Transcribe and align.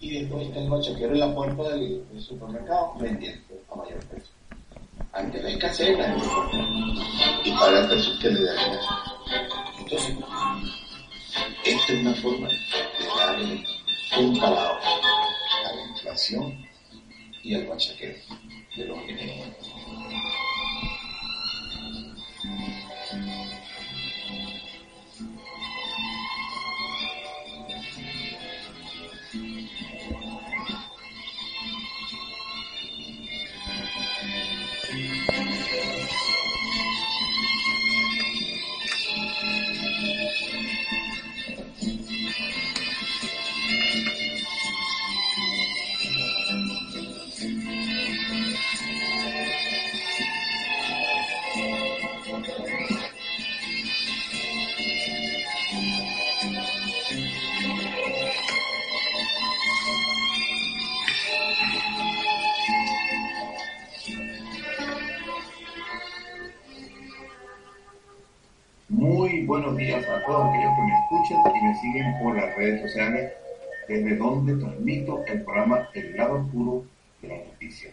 y 0.00 0.18
después 0.18 0.46
está 0.46 0.60
el 0.60 0.70
bachaquero 0.70 1.12
en 1.14 1.20
la 1.20 1.34
puerta 1.34 1.70
del, 1.70 2.04
supermercado 2.20 2.94
vendiendo 2.98 3.54
a 3.70 3.76
mayor 3.76 4.04
precio. 4.06 4.32
Ante 5.12 5.42
la 5.42 5.50
escasez 5.50 5.96
la 5.98 6.16
y 7.44 7.50
paga 7.52 7.80
el 7.80 7.88
precio 7.88 8.12
que 8.20 8.30
le 8.30 8.44
da 8.44 8.54
Entonces, 9.78 10.16
esta 11.64 11.92
es 11.92 12.00
una 12.00 12.14
forma 12.16 12.48
de 12.48 13.06
darle 13.16 13.64
un 14.18 14.38
calado 14.38 14.74
a 14.74 15.74
la 15.74 15.86
inflación 15.90 16.66
y 17.42 17.54
al 17.54 17.66
bachaquero 17.66 18.18
de 18.76 18.84
los 18.84 18.98
alimentos. 18.98 19.63
Todos 70.26 70.48
aquellos 70.48 70.74
que 70.74 70.82
me 70.82 70.98
escuchan 70.98 71.38
y 71.54 71.64
me 71.64 71.74
siguen 71.76 72.18
por 72.22 72.36
las 72.36 72.54
redes 72.56 72.82
sociales, 72.82 73.32
desde 73.88 74.16
donde 74.16 74.56
transmito 74.56 75.24
el 75.26 75.42
programa 75.42 75.88
El 75.94 76.16
lado 76.16 76.40
oscuro 76.40 76.84
de 77.20 77.28
las 77.28 77.46
noticias, 77.46 77.92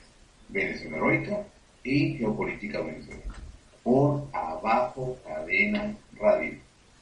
Venezuela 0.49 0.97
Heroica 0.97 1.43
y 1.83 2.17
Geopolítica 2.17 2.81
Venezolana, 2.81 3.35
por 3.83 4.27
Abajo 4.33 5.17
Cadena 5.25 5.95
Radio, 6.19 6.55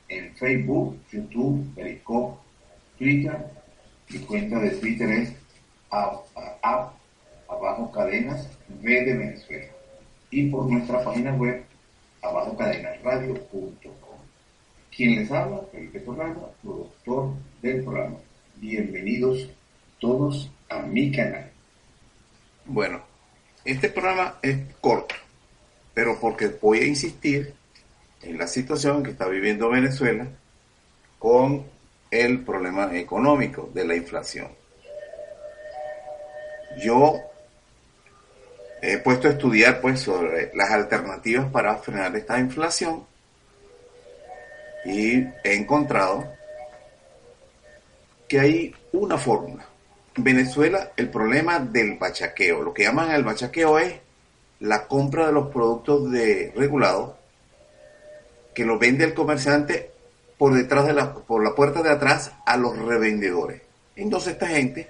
en 0.08 0.34
Facebook, 0.36 0.98
YouTube, 1.12 1.74
Periscope, 1.76 2.38
Twitter, 2.98 3.38
mi 4.10 4.20
cuenta 4.20 4.60
de 4.60 4.70
Twitter 4.72 5.10
es 5.12 5.34
Abajo 5.92 7.92
Cadenas 7.92 8.48
V 8.82 9.06
de 9.06 9.18
Venezuela, 9.18 9.68
y 10.32 10.50
por 10.50 10.66
nuestra 10.66 11.04
página 11.04 11.36
web 11.36 11.64
abajocadenasradio.com. 12.22 14.09
Quien 14.96 15.16
les 15.16 15.32
habla, 15.32 15.62
Felipe 15.72 16.00
Torrado, 16.00 16.54
productor 16.62 17.34
del 17.62 17.84
programa. 17.84 18.18
Bienvenidos 18.56 19.50
todos 20.00 20.52
a 20.70 20.80
mi 20.80 21.12
canal. 21.12 21.50
Bueno, 22.66 23.02
este 23.64 23.90
programa 23.90 24.36
es 24.42 24.58
corto, 24.82 25.16
pero 25.94 26.20
porque 26.20 26.48
voy 26.62 26.80
a 26.80 26.88
insistir 26.88 27.54
en 28.22 28.38
la 28.38 28.48
situación 28.48 29.04
que 29.04 29.12
está 29.12 29.28
viviendo 29.28 29.70
Venezuela 29.70 30.28
con 31.18 31.66
el 32.12 32.44
problema 32.44 32.96
económico 32.98 33.70
de 33.74 33.86
la 33.86 33.96
inflación. 33.96 34.50
Yo 36.84 37.20
he 38.82 38.98
puesto 38.98 39.28
a 39.28 39.32
estudiar 39.32 39.82
pues 39.82 40.00
sobre 40.00 40.52
las 40.56 40.72
alternativas 40.72 41.52
para 41.52 41.76
frenar 41.78 42.16
esta 42.16 42.40
inflación 42.40 43.04
y 44.90 45.28
he 45.44 45.54
encontrado 45.54 46.26
que 48.28 48.40
hay 48.40 48.76
una 48.92 49.18
fórmula. 49.18 49.66
En 50.16 50.24
Venezuela 50.24 50.92
el 50.98 51.10
problema 51.10 51.60
del 51.60 51.98
bachaqueo, 51.98 52.64
lo 52.64 52.74
que 52.74 52.84
llaman 52.84 53.12
el 53.12 53.24
bachaqueo 53.24 53.80
es 53.80 53.96
la 54.60 54.88
compra 54.88 55.28
de 55.28 55.34
los 55.34 55.50
productos 55.50 56.12
de 56.12 56.52
regulados 56.56 57.14
que 58.54 58.66
lo 58.66 58.78
vende 58.78 59.06
el 59.06 59.14
comerciante 59.14 59.92
por 60.38 60.54
detrás 60.54 60.88
de 60.88 60.94
la, 60.94 61.14
por 61.14 61.44
la 61.44 61.56
puerta 61.56 61.82
de 61.82 61.92
atrás 61.92 62.32
a 62.46 62.58
los 62.58 62.78
revendedores. 62.78 63.62
Entonces 63.96 64.34
esta 64.34 64.48
gente 64.48 64.90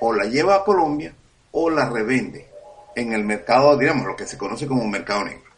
o 0.00 0.12
la 0.12 0.24
lleva 0.24 0.56
a 0.56 0.64
Colombia 0.64 1.14
o 1.52 1.70
la 1.70 1.88
revende 1.88 2.46
en 2.96 3.12
el 3.12 3.24
mercado, 3.24 3.76
digamos, 3.76 4.06
lo 4.06 4.16
que 4.16 4.26
se 4.26 4.36
conoce 4.36 4.66
como 4.66 4.86
mercado 4.86 5.24
negro. 5.24 5.50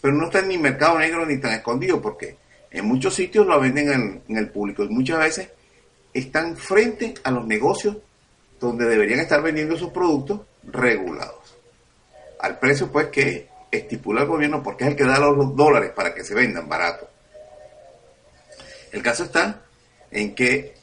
Pero 0.00 0.14
no 0.14 0.26
está 0.26 0.42
ni 0.42 0.58
mercado 0.58 0.98
negro 0.98 1.24
ni 1.26 1.38
tan 1.38 1.52
escondido 1.52 2.00
porque 2.00 2.36
en 2.70 2.84
muchos 2.84 3.14
sitios 3.14 3.46
lo 3.46 3.60
venden 3.60 4.22
en, 4.28 4.36
el 4.36 4.50
público 4.50 4.84
y 4.84 4.88
muchas 4.88 5.18
veces 5.18 5.48
están 6.14 6.56
frente 6.56 7.14
a 7.24 7.30
los 7.30 7.46
negocios 7.46 7.96
donde 8.60 8.86
deberían 8.86 9.20
estar 9.20 9.42
vendiendo 9.42 9.76
sus 9.76 9.90
productos 9.90 10.42
regulados. 10.64 11.56
Al 12.40 12.58
precio 12.58 12.90
pues 12.90 13.08
que 13.08 13.48
estipula 13.70 14.22
el 14.22 14.28
gobierno 14.28 14.62
porque 14.62 14.84
es 14.84 14.90
el 14.90 14.96
que 14.96 15.04
da 15.04 15.18
los 15.18 15.56
dólares 15.56 15.92
para 15.94 16.14
que 16.14 16.24
se 16.24 16.34
vendan 16.34 16.68
barato. 16.68 17.08
El 18.92 19.02
caso 19.02 19.24
está 19.24 19.62
en 20.10 20.34
que 20.34 20.74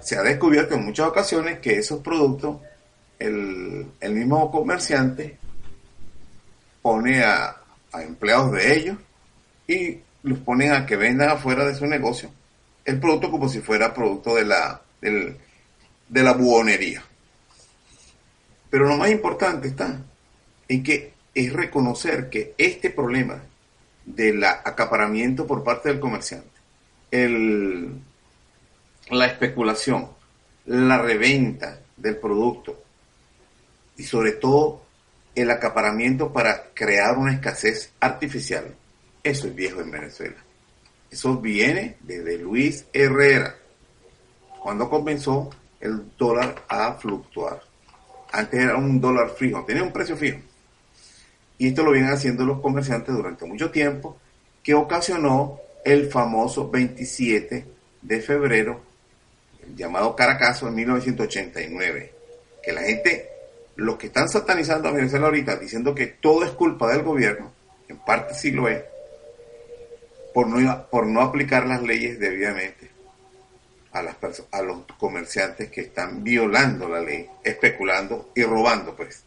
se 0.00 0.16
ha 0.16 0.22
descubierto 0.22 0.74
en 0.74 0.84
muchas 0.84 1.08
ocasiones 1.08 1.58
que 1.60 1.78
esos 1.78 2.00
productos 2.00 2.58
el, 3.18 3.86
mismo 4.02 4.50
comerciante 4.50 5.38
pone 6.82 7.22
a, 7.22 7.56
a 7.92 8.02
empleados 8.02 8.52
de 8.52 8.74
ellos 8.74 8.96
y 9.68 9.98
los 10.22 10.38
ponen 10.40 10.72
a 10.72 10.86
que 10.86 10.96
vendan 10.96 11.30
afuera 11.30 11.64
de 11.64 11.74
su 11.74 11.86
negocio 11.86 12.30
el 12.84 12.98
producto 12.98 13.30
como 13.30 13.48
si 13.48 13.60
fuera 13.60 13.94
producto 13.94 14.34
de 14.34 14.44
la, 14.44 14.80
de 15.00 16.22
la 16.22 16.32
buonería. 16.32 17.02
Pero 18.68 18.86
lo 18.86 18.96
más 18.96 19.10
importante 19.10 19.68
está 19.68 20.00
en 20.68 20.82
que 20.82 21.12
es 21.34 21.52
reconocer 21.52 22.28
que 22.28 22.54
este 22.58 22.90
problema 22.90 23.42
del 24.04 24.42
acaparamiento 24.44 25.46
por 25.46 25.62
parte 25.62 25.88
del 25.88 26.00
comerciante, 26.00 26.48
el, 27.10 27.92
la 29.10 29.26
especulación, 29.26 30.08
la 30.66 30.98
reventa 30.98 31.80
del 31.96 32.16
producto 32.16 32.82
y 33.96 34.04
sobre 34.04 34.32
todo 34.32 34.82
el 35.34 35.50
acaparamiento 35.50 36.32
para 36.32 36.70
crear 36.74 37.18
una 37.18 37.32
escasez 37.32 37.92
artificial 38.00 38.74
eso 39.22 39.46
es 39.46 39.54
viejo 39.54 39.80
en 39.80 39.90
Venezuela. 39.90 40.36
Eso 41.10 41.36
viene 41.36 41.96
desde 42.00 42.38
Luis 42.38 42.86
Herrera, 42.92 43.56
cuando 44.62 44.88
comenzó 44.88 45.50
el 45.80 46.16
dólar 46.16 46.54
a 46.68 46.94
fluctuar. 46.94 47.60
Antes 48.32 48.60
era 48.60 48.76
un 48.76 49.00
dólar 49.00 49.30
fijo, 49.30 49.64
tenía 49.64 49.82
un 49.82 49.92
precio 49.92 50.16
fijo. 50.16 50.38
Y 51.58 51.68
esto 51.68 51.82
lo 51.82 51.92
vienen 51.92 52.12
haciendo 52.12 52.44
los 52.44 52.60
comerciantes 52.60 53.14
durante 53.14 53.44
mucho 53.44 53.70
tiempo, 53.70 54.16
que 54.62 54.74
ocasionó 54.74 55.58
el 55.84 56.08
famoso 56.10 56.70
27 56.70 57.66
de 58.02 58.20
febrero, 58.20 58.80
llamado 59.74 60.14
Caracazo 60.14 60.68
en 60.68 60.74
1989. 60.76 62.12
Que 62.62 62.72
la 62.72 62.82
gente, 62.82 63.28
los 63.76 63.96
que 63.96 64.06
están 64.06 64.28
satanizando 64.28 64.88
a 64.88 64.92
Venezuela 64.92 65.26
ahorita, 65.26 65.56
diciendo 65.56 65.94
que 65.94 66.06
todo 66.06 66.44
es 66.44 66.50
culpa 66.50 66.92
del 66.92 67.02
gobierno, 67.02 67.52
en 67.88 67.98
parte 67.98 68.34
sí 68.34 68.52
lo 68.52 68.68
es, 68.68 68.82
por 70.34 70.46
no, 70.46 70.86
por 70.88 71.06
no 71.06 71.20
aplicar 71.20 71.66
las 71.66 71.82
leyes 71.82 72.18
debidamente 72.18 72.90
a, 73.92 74.02
las 74.02 74.16
a 74.52 74.62
los 74.62 74.84
comerciantes 74.98 75.70
que 75.70 75.82
están 75.82 76.22
violando 76.22 76.88
la 76.88 77.00
ley, 77.00 77.28
especulando 77.42 78.30
y 78.34 78.42
robando, 78.42 78.94
pues. 78.94 79.24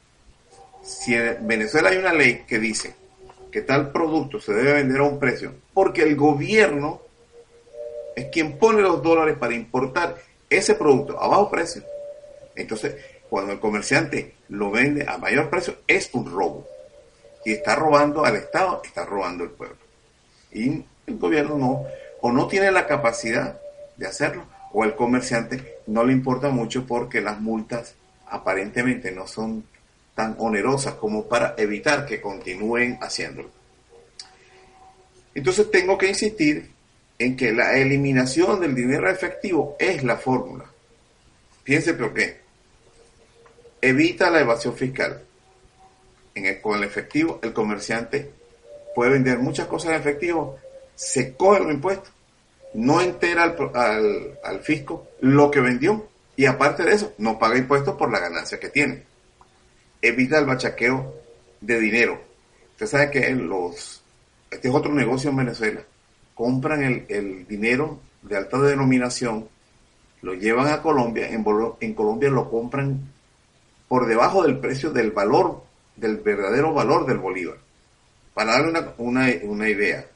Si 0.83 1.15
en 1.15 1.47
Venezuela 1.47 1.89
hay 1.89 1.97
una 1.97 2.13
ley 2.13 2.43
que 2.47 2.59
dice 2.59 2.93
que 3.51 3.61
tal 3.61 3.91
producto 3.91 4.39
se 4.39 4.53
debe 4.53 4.73
vender 4.73 4.99
a 4.99 5.03
un 5.03 5.19
precio, 5.19 5.53
porque 5.73 6.03
el 6.03 6.15
gobierno 6.15 7.01
es 8.15 8.25
quien 8.25 8.57
pone 8.57 8.81
los 8.81 9.01
dólares 9.01 9.37
para 9.37 9.53
importar 9.53 10.17
ese 10.49 10.75
producto 10.75 11.21
a 11.21 11.27
bajo 11.27 11.49
precio. 11.49 11.83
Entonces, 12.55 12.95
cuando 13.29 13.53
el 13.53 13.59
comerciante 13.59 14.35
lo 14.49 14.71
vende 14.71 15.05
a 15.07 15.17
mayor 15.17 15.49
precio, 15.49 15.77
es 15.87 16.09
un 16.13 16.31
robo. 16.31 16.67
Y 17.45 17.53
está 17.53 17.75
robando 17.75 18.23
al 18.23 18.35
Estado, 18.35 18.81
está 18.83 19.05
robando 19.05 19.43
al 19.43 19.51
pueblo. 19.51 19.77
Y 20.51 20.83
el 21.07 21.17
gobierno 21.17 21.57
no, 21.57 21.85
o 22.21 22.31
no 22.31 22.47
tiene 22.47 22.71
la 22.71 22.87
capacidad 22.87 23.59
de 23.97 24.07
hacerlo, 24.07 24.45
o 24.71 24.83
el 24.83 24.95
comerciante 24.95 25.77
no 25.87 26.03
le 26.03 26.13
importa 26.13 26.49
mucho 26.49 26.85
porque 26.85 27.21
las 27.21 27.39
multas 27.39 27.95
aparentemente 28.27 29.11
no 29.11 29.27
son 29.27 29.65
tan 30.15 30.35
onerosas 30.39 30.95
como 30.95 31.27
para 31.27 31.55
evitar 31.57 32.05
que 32.05 32.21
continúen 32.21 32.97
haciéndolo. 33.01 33.49
Entonces 35.35 35.69
tengo 35.71 35.97
que 35.97 36.09
insistir 36.09 36.71
en 37.17 37.35
que 37.35 37.51
la 37.51 37.77
eliminación 37.77 38.59
del 38.59 38.75
dinero 38.75 39.09
efectivo 39.09 39.75
es 39.79 40.03
la 40.03 40.17
fórmula. 40.17 40.65
Fíjense 41.63 41.93
por 41.93 42.13
qué. 42.13 42.41
Evita 43.81 44.29
la 44.29 44.41
evasión 44.41 44.75
fiscal. 44.75 45.21
con 46.61 46.77
el 46.77 46.83
efectivo, 46.83 47.39
el 47.43 47.53
comerciante 47.53 48.31
puede 48.95 49.11
vender 49.11 49.39
muchas 49.39 49.67
cosas 49.67 49.91
en 49.91 50.01
efectivo, 50.01 50.57
se 50.95 51.35
coge 51.35 51.59
los 51.61 51.71
impuestos, 51.71 52.11
no 52.73 53.01
entera 53.01 53.43
al, 53.43 54.39
al 54.43 54.59
fisco 54.61 55.07
lo 55.21 55.51
que 55.51 55.61
vendió 55.61 56.07
y 56.35 56.45
aparte 56.45 56.83
de 56.83 56.93
eso, 56.93 57.13
no 57.17 57.37
paga 57.37 57.57
impuestos 57.57 57.95
por 57.95 58.11
la 58.11 58.19
ganancia 58.19 58.59
que 58.59 58.69
tiene. 58.69 59.03
Evita 60.01 60.39
el 60.39 60.45
bachaqueo 60.45 61.13
de 61.61 61.79
dinero. 61.79 62.19
Usted 62.71 62.87
sabe 62.87 63.11
que 63.11 63.29
los, 63.31 64.03
este 64.49 64.67
es 64.67 64.73
otro 64.73 64.93
negocio 64.93 65.29
en 65.29 65.37
Venezuela. 65.37 65.81
Compran 66.33 67.05
el, 67.07 67.47
dinero 67.47 67.99
de 68.23 68.37
alta 68.37 68.57
denominación, 68.59 69.47
lo 70.21 70.33
llevan 70.33 70.67
a 70.69 70.81
Colombia, 70.81 71.29
en, 71.29 71.45
en 71.81 71.93
Colombia 71.93 72.29
lo 72.29 72.49
compran 72.49 73.11
por 73.87 74.07
debajo 74.07 74.43
del 74.43 74.57
precio 74.57 74.89
del 74.91 75.11
valor, 75.11 75.63
del 75.95 76.17
verdadero 76.17 76.73
valor 76.73 77.05
del 77.05 77.19
bolívar. 77.19 77.57
Para 78.33 78.53
darle 78.53 78.71
una, 78.71 78.93
una, 78.97 79.27
una 79.43 79.69
idea, 79.69 80.07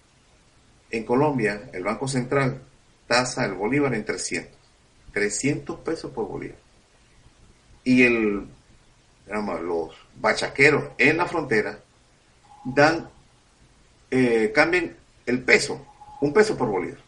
en 0.92 1.04
Colombia 1.04 1.70
el 1.74 1.84
Banco 1.84 2.08
Central 2.08 2.62
tasa 3.08 3.46
el 3.46 3.54
bolívar 3.54 3.94
en 3.94 4.06
300. 4.06 4.58
300 5.14 5.80
pesos 5.80 6.12
por 6.12 6.28
bolívar. 6.28 6.58
Y 7.84 8.04
el, 8.04 8.48
los 9.28 9.96
bachaqueros 10.16 10.92
en 10.98 11.18
la 11.18 11.26
frontera 11.26 11.80
dan, 12.64 13.10
eh, 14.12 14.52
cambian 14.54 14.96
el 15.26 15.42
peso, 15.42 15.86
un 16.22 16.34
peso 16.34 16.58
por 16.58 16.68
bolívar. 16.68 17.00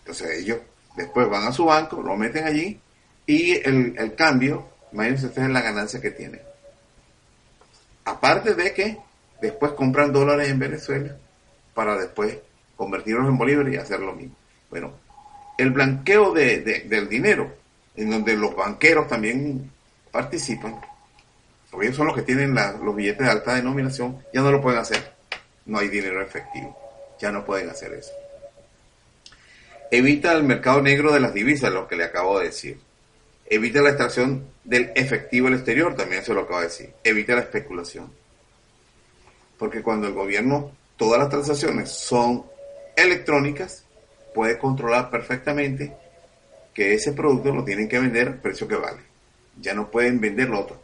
Entonces 0.00 0.38
ellos 0.38 0.58
después 0.96 1.28
van 1.28 1.44
a 1.44 1.52
su 1.52 1.64
banco, 1.64 2.02
lo 2.02 2.16
meten 2.16 2.44
allí 2.44 2.80
y 3.26 3.52
el, 3.52 3.94
el 3.98 4.14
cambio, 4.14 4.68
imagínense 4.92 5.26
ustedes 5.26 5.50
la 5.50 5.62
ganancia 5.62 6.00
que 6.00 6.10
tienen. 6.10 6.42
Aparte 8.04 8.54
de 8.54 8.72
que 8.72 8.98
después 9.40 9.72
compran 9.72 10.12
dólares 10.12 10.48
en 10.48 10.58
Venezuela 10.58 11.16
para 11.74 11.96
después 11.96 12.38
convertirlos 12.76 13.28
en 13.28 13.38
bolívares 13.38 13.74
y 13.74 13.76
hacer 13.76 14.00
lo 14.00 14.12
mismo. 14.12 14.34
Bueno, 14.70 14.92
el 15.58 15.70
blanqueo 15.70 16.32
de, 16.32 16.60
del 16.60 17.08
dinero, 17.08 17.54
en 17.96 18.10
donde 18.10 18.36
los 18.36 18.54
banqueros 18.56 19.08
también 19.08 19.70
participan, 20.10 20.80
porque 21.70 21.86
ellos 21.86 21.96
son 21.96 22.06
los 22.06 22.16
que 22.16 22.22
tienen 22.22 22.54
los 22.54 22.94
billetes 22.94 23.26
de 23.26 23.32
alta 23.32 23.54
denominación, 23.54 24.22
ya 24.32 24.42
no 24.42 24.50
lo 24.50 24.60
pueden 24.60 24.80
hacer. 24.80 25.12
No 25.64 25.78
hay 25.78 25.88
dinero 25.88 26.20
efectivo, 26.20 26.76
ya 27.20 27.30
no 27.30 27.44
pueden 27.44 27.70
hacer 27.70 27.92
eso. 27.92 28.12
Evita 29.90 30.32
el 30.32 30.42
mercado 30.42 30.80
negro 30.82 31.12
de 31.12 31.20
las 31.20 31.34
divisas, 31.34 31.72
lo 31.72 31.86
que 31.86 31.96
le 31.96 32.04
acabo 32.04 32.38
de 32.38 32.46
decir. 32.46 32.80
Evita 33.46 33.82
la 33.82 33.90
extracción 33.90 34.46
del 34.64 34.90
efectivo 34.94 35.48
al 35.48 35.54
exterior, 35.54 35.94
también 35.94 36.24
se 36.24 36.32
lo 36.32 36.40
acabo 36.40 36.60
de 36.60 36.68
decir. 36.68 36.90
Evita 37.04 37.34
la 37.34 37.42
especulación. 37.42 38.10
Porque 39.58 39.82
cuando 39.82 40.08
el 40.08 40.14
gobierno, 40.14 40.72
todas 40.96 41.20
las 41.20 41.28
transacciones 41.28 41.90
son 41.90 42.44
electrónicas, 43.02 43.84
puede 44.34 44.58
controlar 44.58 45.10
perfectamente 45.10 45.94
que 46.74 46.94
ese 46.94 47.12
producto 47.12 47.54
lo 47.54 47.64
tienen 47.64 47.88
que 47.88 47.98
vender 47.98 48.28
al 48.28 48.40
precio 48.40 48.66
que 48.66 48.76
vale. 48.76 49.00
Ya 49.60 49.74
no 49.74 49.90
pueden 49.90 50.20
vender 50.20 50.48
lo 50.48 50.60
otro. 50.60 50.80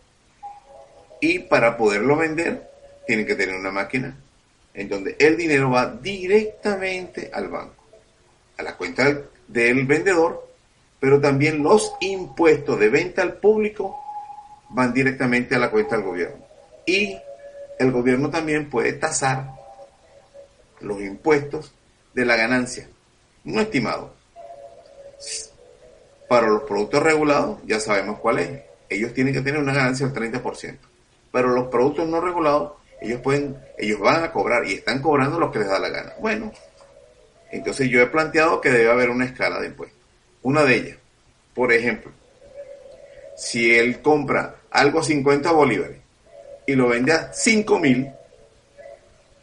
Y 1.20 1.40
para 1.40 1.76
poderlo 1.76 2.16
vender, 2.16 2.68
tienen 3.06 3.26
que 3.26 3.34
tener 3.34 3.56
una 3.56 3.70
máquina 3.70 4.16
en 4.74 4.88
donde 4.88 5.16
el 5.18 5.36
dinero 5.36 5.70
va 5.70 5.86
directamente 5.86 7.30
al 7.32 7.48
banco, 7.48 7.84
a 8.56 8.62
la 8.62 8.76
cuenta 8.76 9.22
del 9.48 9.86
vendedor, 9.86 10.46
pero 11.00 11.20
también 11.20 11.62
los 11.62 11.94
impuestos 12.00 12.78
de 12.78 12.88
venta 12.88 13.22
al 13.22 13.38
público 13.38 13.98
van 14.70 14.92
directamente 14.92 15.54
a 15.54 15.58
la 15.58 15.70
cuenta 15.70 15.96
del 15.96 16.04
gobierno. 16.04 16.44
Y 16.86 17.18
el 17.78 17.90
gobierno 17.90 18.30
también 18.30 18.68
puede 18.70 18.92
tasar 18.92 19.50
los 20.80 21.00
impuestos 21.00 21.72
de 22.18 22.24
la 22.24 22.36
ganancia 22.36 22.88
no 23.44 23.60
estimado. 23.60 24.12
Para 26.28 26.48
los 26.48 26.64
productos 26.64 27.02
regulados 27.02 27.60
ya 27.64 27.78
sabemos 27.78 28.18
cuál 28.18 28.40
es. 28.40 28.60
Ellos 28.88 29.14
tienen 29.14 29.32
que 29.32 29.40
tener 29.40 29.60
una 29.60 29.72
ganancia 29.72 30.06
del 30.08 30.32
30%. 30.32 30.76
Pero 31.30 31.48
los 31.50 31.68
productos 31.68 32.08
no 32.08 32.20
regulados, 32.20 32.72
ellos 33.00 33.20
pueden, 33.20 33.56
ellos 33.78 34.00
van 34.00 34.24
a 34.24 34.32
cobrar 34.32 34.66
y 34.66 34.74
están 34.74 35.00
cobrando 35.00 35.38
lo 35.38 35.52
que 35.52 35.60
les 35.60 35.68
da 35.68 35.78
la 35.78 35.90
gana. 35.90 36.12
Bueno, 36.18 36.52
entonces 37.52 37.88
yo 37.88 38.00
he 38.00 38.06
planteado 38.06 38.60
que 38.60 38.70
debe 38.70 38.90
haber 38.90 39.10
una 39.10 39.24
escala 39.24 39.60
de 39.60 39.68
impuestos. 39.68 39.98
Una 40.42 40.64
de 40.64 40.74
ellas, 40.74 40.98
por 41.54 41.72
ejemplo, 41.72 42.10
si 43.36 43.74
él 43.74 44.02
compra 44.02 44.56
algo 44.70 45.00
a 45.00 45.04
50 45.04 45.52
bolívares 45.52 45.98
y 46.66 46.74
lo 46.74 46.88
vende 46.88 47.12
a 47.12 47.32
5 47.32 47.78
mil, 47.78 48.10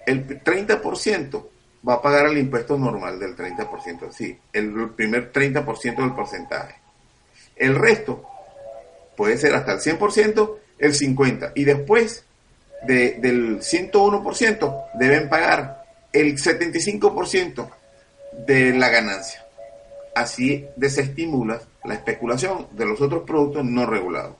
el 0.05 0.43
30% 0.43 1.54
va 1.87 1.95
a 1.95 2.01
pagar 2.01 2.27
el 2.27 2.37
impuesto 2.37 2.77
normal 2.77 3.19
del 3.19 3.35
30%, 3.35 4.11
sí, 4.11 4.37
el 4.51 4.89
primer 4.91 5.31
30% 5.31 5.95
del 5.95 6.13
porcentaje. 6.13 6.75
El 7.55 7.75
resto 7.75 8.23
puede 9.15 9.37
ser 9.37 9.55
hasta 9.55 9.73
el 9.73 9.79
100%, 9.79 10.55
el 10.79 10.93
50%, 10.93 11.51
y 11.55 11.63
después 11.63 12.25
del 12.83 13.59
101% 13.59 14.85
deben 14.95 15.29
pagar 15.29 15.85
el 16.11 16.37
75% 16.37 17.69
de 18.45 18.73
la 18.73 18.89
ganancia. 18.89 19.45
Así 20.15 20.65
desestimula 20.75 21.61
la 21.83 21.93
especulación 21.93 22.67
de 22.71 22.85
los 22.85 23.01
otros 23.01 23.23
productos 23.23 23.65
no 23.65 23.85
regulados. 23.85 24.35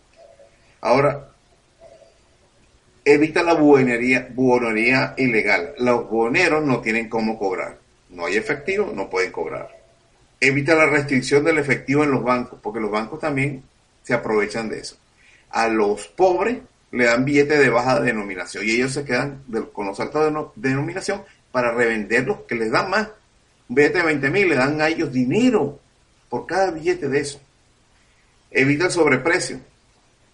Ahora, 0.82 1.35
evita 3.06 3.44
la 3.44 3.54
buonería, 3.54 4.28
buonería 4.34 5.14
ilegal. 5.18 5.76
Los 5.78 6.10
buhoneros 6.10 6.66
no 6.66 6.82
tienen 6.82 7.08
cómo 7.08 7.38
cobrar. 7.38 7.78
No 8.10 8.26
hay 8.26 8.36
efectivo, 8.36 8.92
no 8.94 9.10
pueden 9.10 9.32
cobrar. 9.32 9.70
Evita 10.42 10.74
la 10.76 10.88
restricción 10.88 11.44
del 11.44 11.60
efectivo 11.60 12.04
en 12.04 12.12
los 12.12 12.24
bancos, 12.24 12.60
porque 12.62 12.80
los 12.80 12.92
bancos 12.92 13.20
también 13.20 13.64
se 14.04 14.14
aprovechan 14.14 14.70
de 14.70 14.80
eso. 14.80 14.98
A 15.52 15.68
los 15.68 16.08
pobres 16.08 16.58
le 16.92 17.06
dan 17.06 17.26
billetes 17.26 17.60
de 17.60 17.70
baja 17.70 18.00
denominación 18.00 18.66
y 18.66 18.72
ellos 18.72 18.94
se 18.94 19.06
quedan 19.06 19.44
con 19.72 19.86
los 19.86 20.00
altos 20.00 20.54
de 20.56 20.70
denominación 20.70 21.24
para 21.52 21.72
revenderlos, 21.72 22.40
que 22.48 22.56
les 22.56 22.72
dan 22.72 22.90
más. 22.90 23.10
Un 23.70 23.76
billete 23.76 24.00
de 24.00 24.04
20 24.04 24.30
mil, 24.32 24.50
le 24.50 24.56
dan 24.56 24.82
a 24.82 24.88
ellos 24.88 25.12
dinero 25.12 25.80
por 26.30 26.46
cada 26.46 26.72
billete 26.72 27.08
de 27.08 27.20
eso. 27.20 27.40
Evita 28.52 28.86
el 28.86 28.92
sobreprecio, 28.92 29.60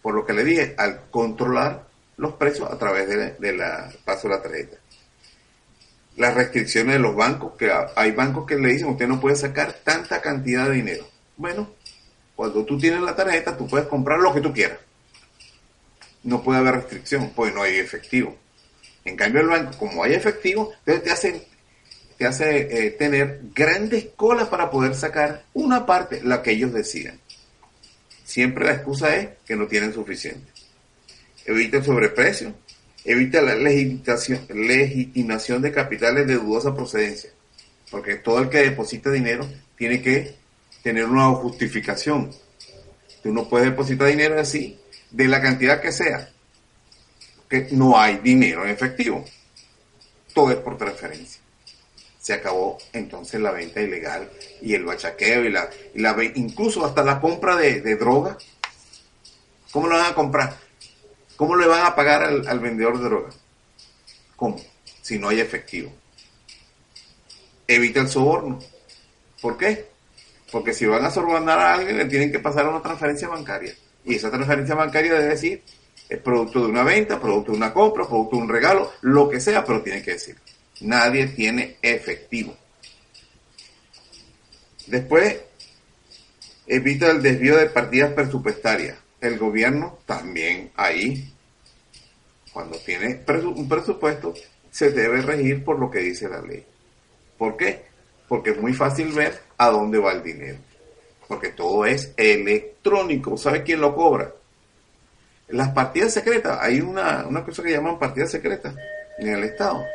por 0.01 0.15
lo 0.15 0.25
que 0.25 0.33
le 0.33 0.43
dije, 0.43 0.73
al 0.77 1.09
controlar 1.09 1.90
los 2.21 2.33
precios 2.33 2.71
a 2.71 2.77
través 2.77 3.09
de, 3.39 3.51
la 3.53 3.91
paso 4.05 4.29
de 4.29 4.35
la 4.35 4.41
tarjeta. 4.43 4.77
Las 6.17 6.35
restricciones 6.35 6.93
de 6.93 6.99
los 6.99 7.15
bancos, 7.15 7.53
que 7.57 7.71
hay 7.95 8.11
bancos 8.11 8.45
que 8.45 8.57
le 8.57 8.73
dicen 8.73 8.89
usted 8.89 9.07
no 9.07 9.19
puede 9.19 9.35
sacar 9.35 9.73
tanta 9.83 10.21
cantidad 10.21 10.69
de 10.69 10.75
dinero. 10.75 11.07
Bueno, 11.35 11.71
cuando 12.35 12.63
tú 12.63 12.77
tienes 12.77 13.01
la 13.01 13.15
tarjeta, 13.15 13.57
tú 13.57 13.67
puedes 13.67 13.87
comprar 13.87 14.19
lo 14.19 14.31
que 14.31 14.39
tú 14.39 14.53
quieras. 14.53 14.77
No 16.23 16.43
puede 16.43 16.59
haber 16.59 16.75
restricción, 16.75 17.31
pues 17.35 17.55
no 17.55 17.63
hay 17.63 17.79
efectivo. 17.79 18.37
En 19.03 19.15
cambio, 19.15 19.41
el 19.41 19.47
banco, 19.47 19.75
como 19.79 20.03
hay 20.03 20.13
efectivo, 20.13 20.71
entonces 20.85 21.03
te 21.03 21.11
hace, 21.11 21.47
te 22.19 22.27
hace 22.27 22.85
eh, 22.85 22.91
tener 22.91 23.41
grandes 23.55 24.09
colas 24.15 24.47
para 24.47 24.69
poder 24.69 24.93
sacar 24.93 25.43
una 25.53 25.87
parte, 25.87 26.21
la 26.23 26.43
que 26.43 26.51
ellos 26.51 26.71
decidan. 26.71 27.19
Siempre 28.23 28.65
la 28.65 28.73
excusa 28.73 29.15
es 29.15 29.29
que 29.43 29.55
no 29.55 29.65
tienen 29.65 29.91
suficiente 29.91 30.50
evita 31.45 31.77
el 31.77 31.83
sobreprecio, 31.83 32.53
evita 33.03 33.41
la 33.41 33.55
legitimación 33.55 35.61
de 35.61 35.71
capitales 35.71 36.27
de 36.27 36.35
dudosa 36.35 36.75
procedencia, 36.75 37.31
porque 37.89 38.15
todo 38.15 38.39
el 38.39 38.49
que 38.49 38.59
deposita 38.59 39.11
dinero 39.11 39.47
tiene 39.75 40.01
que 40.01 40.35
tener 40.83 41.05
una 41.05 41.29
justificación. 41.29 42.31
Tú 43.23 43.33
no 43.33 43.47
puedes 43.47 43.69
depositar 43.69 44.07
dinero 44.07 44.39
así, 44.39 44.79
de 45.09 45.27
la 45.27 45.41
cantidad 45.41 45.81
que 45.81 45.91
sea, 45.91 46.29
que 47.49 47.67
no 47.71 47.99
hay 47.99 48.17
dinero 48.17 48.63
en 48.63 48.71
efectivo. 48.71 49.25
Todo 50.33 50.51
es 50.51 50.57
por 50.57 50.77
transferencia. 50.77 51.41
Se 52.19 52.33
acabó 52.33 52.77
entonces 52.93 53.41
la 53.41 53.51
venta 53.51 53.81
ilegal 53.81 54.29
y 54.61 54.75
el 54.75 54.85
bachaqueo 54.85 55.43
y 55.43 55.51
la, 55.51 55.69
y 55.93 56.39
incluso 56.39 56.85
hasta 56.85 57.03
la 57.03 57.19
compra 57.19 57.55
de, 57.55 57.81
de 57.81 57.95
droga. 57.95 58.37
¿Cómo 59.71 59.87
lo 59.87 59.97
van 59.97 60.11
a 60.11 60.15
comprar? 60.15 60.55
¿Cómo 61.41 61.55
le 61.55 61.65
van 61.65 61.83
a 61.83 61.95
pagar 61.95 62.21
al, 62.21 62.59
vendedor 62.59 62.99
de 62.99 63.05
drogas? 63.05 63.39
¿Cómo? 64.35 64.61
Si 65.01 65.17
no 65.17 65.29
hay 65.29 65.39
efectivo. 65.39 65.91
Evita 67.67 68.01
el 68.01 68.09
soborno. 68.09 68.59
¿Por 69.41 69.57
qué? 69.57 69.87
Porque 70.51 70.71
si 70.71 70.85
van 70.85 71.03
a 71.03 71.09
sobornar 71.09 71.57
a 71.57 71.73
alguien, 71.73 71.97
le 71.97 72.05
tienen 72.05 72.31
que 72.31 72.37
pasar 72.37 72.67
una 72.67 72.83
transferencia 72.83 73.27
bancaria. 73.27 73.73
Y 74.05 74.13
esa 74.13 74.29
transferencia 74.29 74.75
bancaria 74.75 75.13
debe 75.13 75.29
decir, 75.29 75.63
es 76.07 76.19
producto 76.19 76.59
de 76.59 76.67
una 76.67 76.83
venta, 76.83 77.19
producto 77.19 77.53
de 77.53 77.57
una 77.57 77.73
compra, 77.73 78.07
producto 78.07 78.35
de 78.35 78.41
un 78.43 78.49
regalo, 78.49 78.91
lo 79.01 79.27
que 79.27 79.39
sea, 79.39 79.65
pero 79.65 79.81
tiene 79.81 80.03
que 80.03 80.11
decir. 80.11 80.37
Nadie 80.81 81.25
tiene 81.25 81.77
efectivo. 81.81 82.55
Después, 84.85 85.41
evita 86.67 87.09
el 87.09 87.23
desvío 87.23 87.57
de 87.57 87.65
partidas 87.65 88.13
presupuestarias. 88.13 89.00
El 89.21 89.37
gobierno 89.37 89.99
también 90.07 90.71
ahí, 90.75 91.31
cuando 92.51 92.79
tiene 92.79 93.23
un 93.27 93.69
presupuesto, 93.69 94.33
se 94.71 94.89
debe 94.89 95.21
regir 95.21 95.63
por 95.63 95.77
lo 95.77 95.91
que 95.91 95.99
dice 95.99 96.27
la 96.27 96.41
ley. 96.41 96.65
¿Por 97.37 97.55
qué? 97.55 97.83
Porque 98.27 98.49
es 98.49 98.59
muy 98.59 98.73
fácil 98.73 99.11
ver 99.11 99.39
a 99.57 99.69
dónde 99.69 99.99
va 99.99 100.13
el 100.13 100.23
dinero. 100.23 100.57
Porque 101.27 101.49
todo 101.49 101.85
es 101.85 102.13
electrónico. 102.17 103.37
¿Sabe 103.37 103.61
quién 103.61 103.79
lo 103.79 103.95
cobra? 103.95 104.33
Las 105.49 105.69
partidas 105.69 106.13
secretas. 106.13 106.57
Hay 106.59 106.81
una, 106.81 107.25
una 107.27 107.43
cosa 107.45 107.61
que 107.61 107.71
llaman 107.71 107.99
partidas 107.99 108.31
secretas 108.31 108.73
en 109.19 109.27
el 109.27 109.43
Estado. 109.43 109.85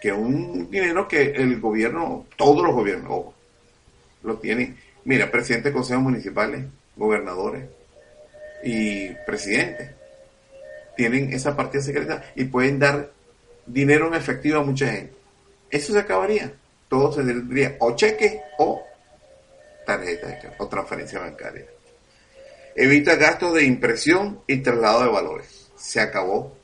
Que 0.00 0.12
un 0.12 0.68
dinero 0.68 1.06
que 1.06 1.30
el 1.30 1.60
gobierno, 1.60 2.26
todos 2.36 2.64
los 2.64 2.74
gobiernos, 2.74 3.26
lo 4.24 4.38
tienen. 4.38 4.76
Mira, 5.04 5.30
presidente 5.30 5.68
de 5.68 5.74
consejos 5.74 6.02
municipales, 6.02 6.64
gobernadores 6.96 7.64
y 8.62 9.10
presidentes 9.26 9.90
tienen 10.96 11.32
esa 11.32 11.56
partida 11.56 11.82
secreta 11.82 12.22
y 12.34 12.44
pueden 12.44 12.78
dar 12.78 13.10
dinero 13.64 14.08
en 14.08 14.14
efectivo 14.14 14.58
a 14.58 14.64
mucha 14.64 14.86
gente. 14.86 15.14
Eso 15.70 15.92
se 15.92 15.98
acabaría. 15.98 16.52
Todo 16.88 17.12
se 17.12 17.22
tendría 17.22 17.76
o 17.78 17.94
cheque 17.94 18.42
o 18.58 18.84
tarjeta 19.86 20.54
o 20.58 20.68
transferencia 20.68 21.20
bancaria. 21.20 21.64
Evita 22.74 23.16
gastos 23.16 23.54
de 23.54 23.64
impresión 23.64 24.40
y 24.46 24.58
traslado 24.58 25.02
de 25.02 25.08
valores. 25.08 25.70
Se 25.76 26.00
acabó 26.00 26.56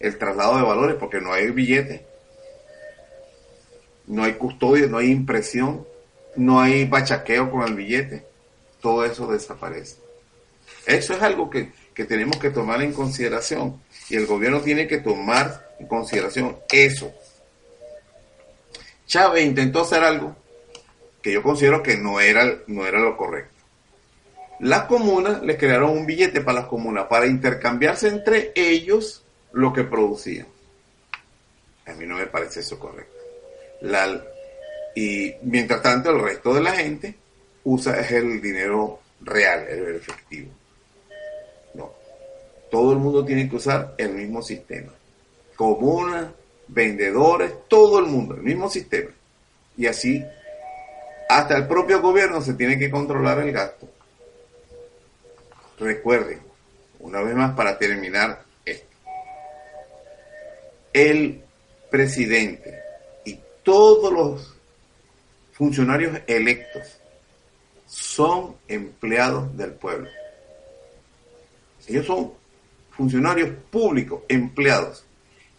el 0.00 0.16
traslado 0.16 0.56
de 0.56 0.62
valores 0.62 0.96
porque 0.98 1.20
no 1.20 1.32
hay 1.32 1.50
billete, 1.50 2.06
no 4.06 4.24
hay 4.24 4.32
custodia, 4.34 4.86
no 4.86 4.98
hay 4.98 5.10
impresión, 5.10 5.86
no 6.36 6.60
hay 6.60 6.86
bachaqueo 6.86 7.50
con 7.50 7.62
el 7.62 7.74
billete. 7.74 8.24
Todo 8.80 9.04
eso 9.04 9.26
desaparece. 9.26 10.07
Eso 10.88 11.12
es 11.12 11.22
algo 11.22 11.50
que, 11.50 11.70
que 11.92 12.06
tenemos 12.06 12.38
que 12.38 12.48
tomar 12.48 12.80
en 12.80 12.94
consideración 12.94 13.78
y 14.08 14.16
el 14.16 14.24
gobierno 14.24 14.62
tiene 14.62 14.88
que 14.88 14.96
tomar 14.96 15.74
en 15.78 15.86
consideración 15.86 16.56
eso. 16.72 17.12
Chávez 19.06 19.44
intentó 19.44 19.82
hacer 19.82 20.02
algo 20.02 20.34
que 21.20 21.30
yo 21.30 21.42
considero 21.42 21.82
que 21.82 21.98
no 21.98 22.20
era, 22.20 22.60
no 22.68 22.86
era 22.86 23.00
lo 23.00 23.18
correcto. 23.18 23.52
Las 24.60 24.84
comunas 24.84 25.42
le 25.42 25.58
crearon 25.58 25.90
un 25.90 26.06
billete 26.06 26.40
para 26.40 26.60
las 26.60 26.68
comunas 26.68 27.04
para 27.04 27.26
intercambiarse 27.26 28.08
entre 28.08 28.52
ellos 28.54 29.22
lo 29.52 29.74
que 29.74 29.84
producían. 29.84 30.46
A 31.84 31.92
mí 31.92 32.06
no 32.06 32.16
me 32.16 32.28
parece 32.28 32.60
eso 32.60 32.78
correcto. 32.78 33.12
y 34.94 35.34
mientras 35.42 35.82
tanto 35.82 36.10
el 36.10 36.22
resto 36.22 36.54
de 36.54 36.62
la 36.62 36.72
gente 36.72 37.14
usa 37.64 38.00
el 38.00 38.40
dinero 38.40 39.00
real, 39.20 39.66
el 39.68 39.96
efectivo. 39.96 40.57
Todo 42.70 42.92
el 42.92 42.98
mundo 42.98 43.24
tiene 43.24 43.48
que 43.48 43.56
usar 43.56 43.94
el 43.98 44.14
mismo 44.14 44.42
sistema. 44.42 44.92
Comunas, 45.56 46.28
vendedores, 46.68 47.52
todo 47.68 47.98
el 47.98 48.06
mundo, 48.06 48.34
el 48.34 48.42
mismo 48.42 48.68
sistema. 48.68 49.10
Y 49.76 49.86
así, 49.86 50.24
hasta 51.28 51.56
el 51.56 51.66
propio 51.66 52.00
gobierno 52.00 52.40
se 52.42 52.54
tiene 52.54 52.78
que 52.78 52.90
controlar 52.90 53.38
el 53.40 53.52
gasto. 53.52 53.88
Recuerden, 55.78 56.40
una 57.00 57.22
vez 57.22 57.34
más 57.34 57.54
para 57.54 57.78
terminar 57.78 58.42
esto, 58.64 58.96
el 60.92 61.42
presidente 61.90 62.80
y 63.24 63.38
todos 63.62 64.12
los 64.12 64.54
funcionarios 65.52 66.20
electos 66.26 66.98
son 67.86 68.56
empleados 68.66 69.56
del 69.56 69.72
pueblo. 69.72 70.08
Ellos 71.86 72.06
son 72.06 72.32
funcionarios 72.98 73.50
públicos, 73.70 74.22
empleados. 74.28 75.06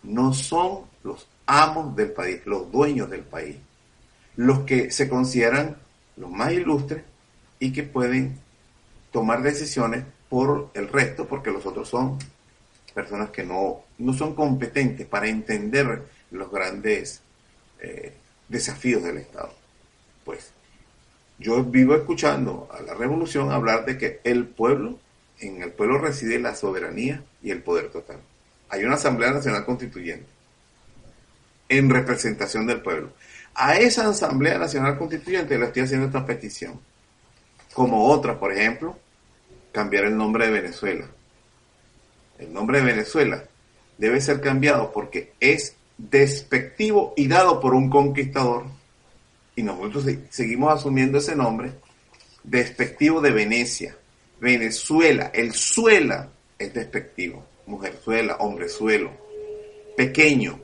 No 0.03 0.33
son 0.33 0.81
los 1.03 1.27
amos 1.47 1.95
del 1.95 2.11
país, 2.11 2.41
los 2.45 2.71
dueños 2.71 3.09
del 3.09 3.21
país, 3.21 3.55
los 4.35 4.59
que 4.59 4.91
se 4.91 5.09
consideran 5.09 5.77
los 6.17 6.29
más 6.29 6.51
ilustres 6.51 7.03
y 7.59 7.71
que 7.71 7.83
pueden 7.83 8.37
tomar 9.11 9.41
decisiones 9.41 10.03
por 10.27 10.69
el 10.73 10.89
resto, 10.89 11.27
porque 11.27 11.49
los 11.49 11.65
otros 11.65 11.89
son 11.89 12.19
personas 12.93 13.29
que 13.29 13.43
no, 13.43 13.83
no 13.97 14.13
son 14.13 14.35
competentes 14.35 15.07
para 15.07 15.27
entender 15.27 16.03
los 16.31 16.51
grandes 16.51 17.21
eh, 17.79 18.13
desafíos 18.49 19.01
del 19.01 19.17
Estado. 19.17 19.53
Pues 20.25 20.51
yo 21.37 21.63
vivo 21.63 21.95
escuchando 21.95 22.67
a 22.71 22.81
la 22.81 22.93
revolución 22.93 23.51
hablar 23.51 23.85
de 23.85 23.97
que 23.97 24.19
el 24.25 24.45
pueblo, 24.45 24.99
en 25.39 25.61
el 25.61 25.71
pueblo 25.71 25.97
reside 25.97 26.39
la 26.39 26.55
soberanía 26.55 27.23
y 27.41 27.51
el 27.51 27.61
poder 27.61 27.89
total. 27.89 28.17
Hay 28.69 28.83
una 28.83 28.95
Asamblea 28.95 29.31
Nacional 29.31 29.65
Constituyente 29.65 30.27
en 31.69 31.89
representación 31.89 32.67
del 32.67 32.81
pueblo. 32.81 33.13
A 33.55 33.77
esa 33.77 34.09
Asamblea 34.09 34.57
Nacional 34.57 34.97
Constituyente 34.97 35.57
le 35.57 35.65
estoy 35.65 35.83
haciendo 35.83 36.07
esta 36.07 36.25
petición. 36.25 36.79
Como 37.73 38.07
otra, 38.07 38.39
por 38.39 38.51
ejemplo, 38.51 38.97
cambiar 39.71 40.05
el 40.05 40.17
nombre 40.17 40.45
de 40.45 40.51
Venezuela. 40.51 41.05
El 42.39 42.53
nombre 42.53 42.79
de 42.79 42.85
Venezuela 42.85 43.43
debe 43.97 44.21
ser 44.21 44.41
cambiado 44.41 44.91
porque 44.91 45.33
es 45.39 45.75
despectivo 45.97 47.13
y 47.15 47.27
dado 47.27 47.59
por 47.59 47.73
un 47.73 47.89
conquistador. 47.89 48.65
Y 49.55 49.63
nosotros 49.63 50.05
seguimos 50.29 50.73
asumiendo 50.73 51.17
ese 51.17 51.35
nombre 51.35 51.73
despectivo 52.43 53.21
de 53.21 53.31
Venecia. 53.31 53.98
Venezuela, 54.39 55.31
el 55.33 55.53
suela 55.53 56.29
es 56.57 56.73
despectivo. 56.73 57.45
Mujerzuela, 57.65 58.37
hombrezuelo, 58.37 59.11
pequeño, 59.95 60.59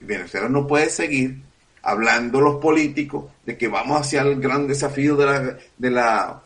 Venezuela 0.00 0.48
no 0.48 0.66
puede 0.66 0.90
seguir 0.90 1.36
hablando 1.82 2.40
los 2.40 2.56
políticos 2.56 3.30
de 3.44 3.56
que 3.56 3.68
vamos 3.68 4.00
hacia 4.00 4.22
el 4.22 4.40
gran 4.40 4.66
desafío 4.66 5.16
de 5.16 5.26
la, 5.26 5.58
de 5.76 5.90
la, 5.90 6.42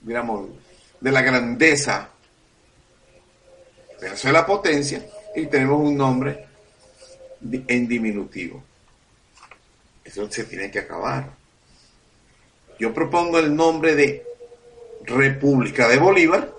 digamos, 0.00 0.48
de 1.00 1.12
la 1.12 1.22
grandeza. 1.22 2.10
Venezuela 4.00 4.46
potencia 4.46 5.04
y 5.34 5.46
tenemos 5.46 5.80
un 5.80 5.96
nombre 5.96 6.46
en 7.42 7.88
diminutivo. 7.88 8.62
Eso 10.04 10.30
se 10.30 10.44
tiene 10.44 10.70
que 10.70 10.80
acabar. 10.80 11.30
Yo 12.78 12.94
propongo 12.94 13.38
el 13.38 13.54
nombre 13.54 13.94
de 13.94 14.24
República 15.08 15.88
de 15.88 15.98
Bolívar 15.98 16.52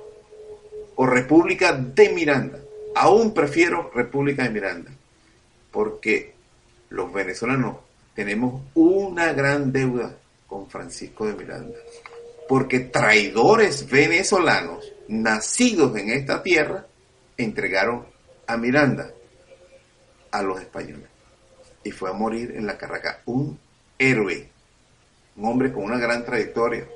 o 0.96 1.06
República 1.06 1.74
de 1.74 2.10
Miranda. 2.10 2.60
Aún 2.96 3.34
prefiero 3.34 3.92
República 3.94 4.44
de 4.44 4.50
Miranda 4.50 4.92
porque 5.72 6.34
los 6.90 7.12
venezolanos 7.14 7.78
tenemos 8.16 8.62
una 8.74 9.34
gran 9.34 9.72
deuda 9.72 10.16
con 10.48 10.70
Francisco 10.70 11.28
de 11.28 11.36
Miranda, 11.36 11.78
porque 12.48 12.80
traidores 12.80 13.90
venezolanos 13.90 14.92
nacidos 15.08 15.96
en 15.98 16.10
esta 16.10 16.42
tierra 16.42 16.86
entregaron 17.38 18.06
a 18.48 18.58
Miranda 18.58 19.12
a 20.32 20.42
los 20.42 20.60
españoles 20.60 21.08
y 21.84 21.92
fue 21.92 22.10
a 22.10 22.14
morir 22.14 22.54
en 22.56 22.66
la 22.66 22.78
Carraca, 22.78 23.22
un 23.26 23.60
héroe, 23.98 24.50
un 25.36 25.46
hombre 25.46 25.72
con 25.72 25.84
una 25.84 26.00
gran 26.00 26.26
trayectoria, 26.26 26.88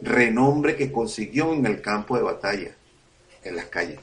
renombre 0.00 0.76
que 0.76 0.92
consiguió 0.92 1.52
en 1.52 1.66
el 1.66 1.80
campo 1.80 2.16
de 2.16 2.22
batalla, 2.22 2.76
en 3.42 3.56
las 3.56 3.66
calles, 3.66 3.98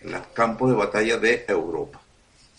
en 0.00 0.12
los 0.12 0.26
campos 0.28 0.70
de 0.70 0.76
batalla 0.76 1.18
de 1.18 1.44
Europa 1.48 2.00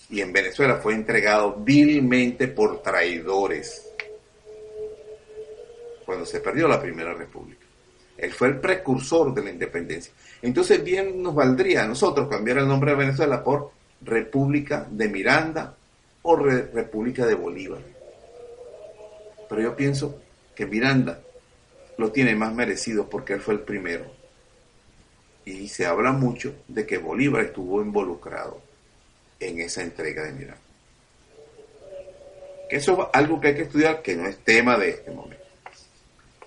y 0.09 0.21
en 0.21 0.31
Venezuela 0.31 0.77
fue 0.77 0.93
entregado 0.93 1.55
vilmente 1.55 2.47
por 2.47 2.81
traidores 2.81 3.89
cuando 6.05 6.25
se 6.25 6.39
perdió 6.39 6.67
la 6.67 6.81
Primera 6.81 7.13
República. 7.13 7.65
Él 8.17 8.31
fue 8.31 8.49
el 8.49 8.59
precursor 8.59 9.33
de 9.33 9.43
la 9.43 9.49
independencia. 9.49 10.13
Entonces 10.41 10.83
bien 10.83 11.21
nos 11.21 11.33
valdría 11.33 11.83
a 11.83 11.87
nosotros 11.87 12.29
cambiar 12.29 12.59
el 12.59 12.67
nombre 12.67 12.91
de 12.91 12.97
Venezuela 12.97 13.43
por 13.43 13.71
República 14.01 14.87
de 14.89 15.09
Miranda 15.09 15.75
o 16.21 16.35
República 16.35 17.25
de 17.25 17.33
Bolívar. 17.33 17.81
Pero 19.49 19.61
yo 19.61 19.75
pienso 19.75 20.21
que 20.55 20.65
Miranda 20.65 21.19
lo 21.97 22.11
tiene 22.11 22.35
más 22.35 22.53
merecido 22.53 23.09
porque 23.09 23.33
él 23.33 23.41
fue 23.41 23.55
el 23.55 23.61
primero. 23.61 24.05
Y 25.45 25.67
se 25.67 25.85
habla 25.85 26.11
mucho 26.11 26.55
de 26.67 26.85
que 26.85 26.97
Bolívar 26.97 27.45
estuvo 27.45 27.81
involucrado 27.81 28.61
en 29.39 29.59
esa 29.59 29.81
entrega 29.81 30.23
de 30.23 30.33
Miranda. 30.33 30.61
Que 32.69 32.77
eso 32.77 33.03
es 33.03 33.07
algo 33.13 33.39
que 33.39 33.49
hay 33.49 33.55
que 33.55 33.61
estudiar, 33.63 34.01
que 34.01 34.15
no 34.15 34.27
es 34.27 34.37
tema 34.39 34.77
de 34.77 34.89
este 34.89 35.11
momento. 35.11 35.43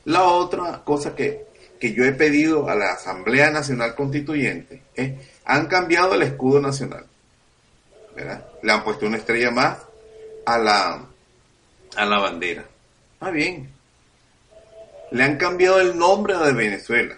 La 0.04 0.24
otra 0.24 0.82
cosa 0.84 1.14
que, 1.14 1.46
que 1.78 1.92
yo 1.92 2.04
he 2.04 2.12
pedido 2.12 2.68
a 2.68 2.74
la 2.74 2.92
Asamblea 2.92 3.50
Nacional 3.50 3.94
Constituyente 3.94 4.82
es, 4.94 5.12
han 5.44 5.66
cambiado 5.66 6.14
el 6.14 6.22
escudo 6.22 6.60
nacional. 6.60 7.06
¿verdad? 8.16 8.44
Le 8.62 8.72
han 8.72 8.82
puesto 8.82 9.06
una 9.06 9.18
estrella 9.18 9.52
más 9.52 9.78
a 10.44 10.58
la, 10.58 11.06
a 11.94 12.04
la 12.04 12.18
bandera. 12.18 12.64
Ah, 13.20 13.30
bien. 13.30 13.70
Le 15.10 15.24
han 15.24 15.36
cambiado 15.36 15.80
el 15.80 15.96
nombre 15.96 16.36
de 16.36 16.52
Venezuela 16.52 17.16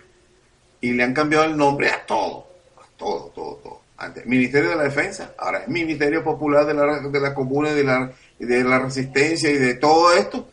y 0.81 0.93
le 0.93 1.03
han 1.03 1.15
cambiado 1.15 1.45
el 1.45 1.57
nombre 1.57 1.91
a 1.91 2.05
todo, 2.07 2.47
a 2.79 2.87
todo, 2.97 3.33
todo, 3.35 3.55
todo. 3.57 3.81
Antes, 3.97 4.25
Ministerio 4.25 4.71
de 4.71 4.77
la 4.77 4.85
Defensa, 4.85 5.35
ahora 5.37 5.59
es 5.59 5.69
Ministerio 5.69 6.25
Popular 6.25 6.65
de 6.65 6.73
la, 6.73 7.01
de 7.01 7.21
la 7.21 7.35
Comuna 7.35 7.71
y 7.71 7.75
de 7.75 7.85
la, 7.85 8.13
de 8.39 8.65
la 8.65 8.79
Resistencia 8.79 9.51
y 9.51 9.59
de 9.59 9.75
todo 9.75 10.15
esto 10.15 10.49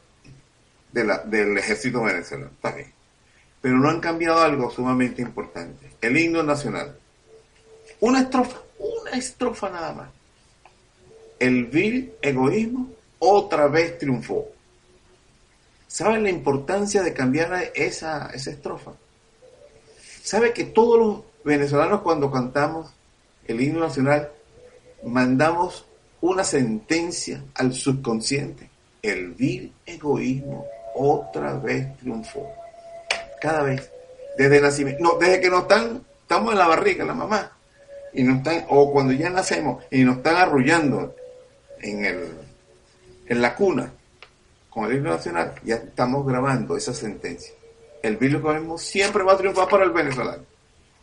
del 0.91 1.57
ejército 1.57 2.03
venezolano. 2.03 2.51
Está 2.53 2.71
bien. 2.71 2.91
Pero 3.61 3.77
no 3.77 3.89
han 3.89 4.01
cambiado 4.01 4.39
algo 4.39 4.69
sumamente 4.69 5.21
importante. 5.21 5.91
El 6.01 6.17
himno 6.17 6.43
nacional. 6.43 6.97
Una 7.99 8.21
estrofa, 8.21 8.57
una 8.79 9.11
estrofa 9.11 9.69
nada 9.69 9.93
más. 9.93 10.09
El 11.39 11.65
vil 11.65 12.13
egoísmo 12.21 12.89
otra 13.19 13.67
vez 13.67 13.97
triunfó. 13.97 14.49
¿Saben 15.97 16.21
la 16.21 16.29
importancia 16.29 17.01
de 17.01 17.11
cambiar 17.11 17.71
esa, 17.73 18.29
esa 18.31 18.51
estrofa? 18.51 18.91
¿Sabe 20.21 20.53
que 20.53 20.65
todos 20.65 20.99
los 20.99 21.23
venezolanos 21.43 22.01
cuando 22.01 22.29
cantamos 22.31 22.93
el 23.47 23.59
himno 23.59 23.79
nacional 23.79 24.29
mandamos 25.03 25.87
una 26.21 26.43
sentencia 26.43 27.43
al 27.55 27.73
subconsciente? 27.73 28.69
El 29.01 29.31
vil 29.31 29.73
egoísmo 29.87 30.67
otra 30.93 31.53
vez 31.53 31.97
triunfó. 31.97 32.47
Cada 33.41 33.63
vez. 33.63 33.89
Desde 34.37 34.61
nacimiento. 34.61 35.03
No, 35.03 35.17
desde 35.17 35.41
que 35.41 35.49
nos 35.49 35.63
están, 35.63 36.05
estamos 36.21 36.51
en 36.51 36.59
la 36.59 36.67
barriga, 36.67 37.05
la 37.05 37.15
mamá. 37.15 37.57
Y 38.13 38.21
nos 38.21 38.37
están, 38.37 38.65
o 38.69 38.91
cuando 38.91 39.13
ya 39.13 39.31
nacemos 39.31 39.83
y 39.89 40.03
nos 40.03 40.17
están 40.17 40.35
arrullando 40.35 41.15
en 41.81 42.05
el, 42.05 42.33
en 43.25 43.41
la 43.41 43.55
cuna 43.55 43.93
con 44.69 44.85
el 44.85 44.97
himno 44.97 45.11
nacional, 45.11 45.55
ya 45.63 45.75
estamos 45.75 46.25
grabando 46.25 46.77
esa 46.77 46.93
sentencia. 46.93 47.53
El 48.01 48.17
vil 48.17 48.35
egoísmo 48.35 48.77
siempre 48.77 49.23
va 49.23 49.33
a 49.33 49.37
triunfar 49.37 49.67
para 49.67 49.83
el 49.83 49.91
venezolano, 49.91 50.43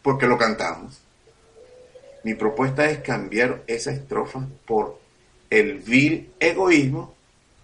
porque 0.03 0.27
lo 0.27 0.39
cantamos. 0.39 1.01
Mi 2.23 2.35
propuesta 2.35 2.89
es 2.89 3.01
cambiar 3.01 3.63
esa 3.67 3.91
estrofa 3.91 4.47
por 4.65 4.99
el 5.51 5.79
vil 5.79 6.33
egoísmo 6.41 7.15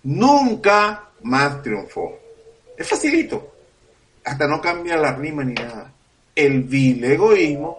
nunca 0.03 1.11
más 1.23 1.63
triunfó. 1.63 2.19
Es 2.77 2.87
facilito. 2.87 3.55
Hasta 4.25 4.47
no 4.47 4.61
cambia 4.61 4.97
la 4.97 5.15
rima 5.15 5.45
ni 5.45 5.55
nada. 5.55 5.93
El 6.35 6.63
vil 6.65 7.03
egoísmo 7.05 7.79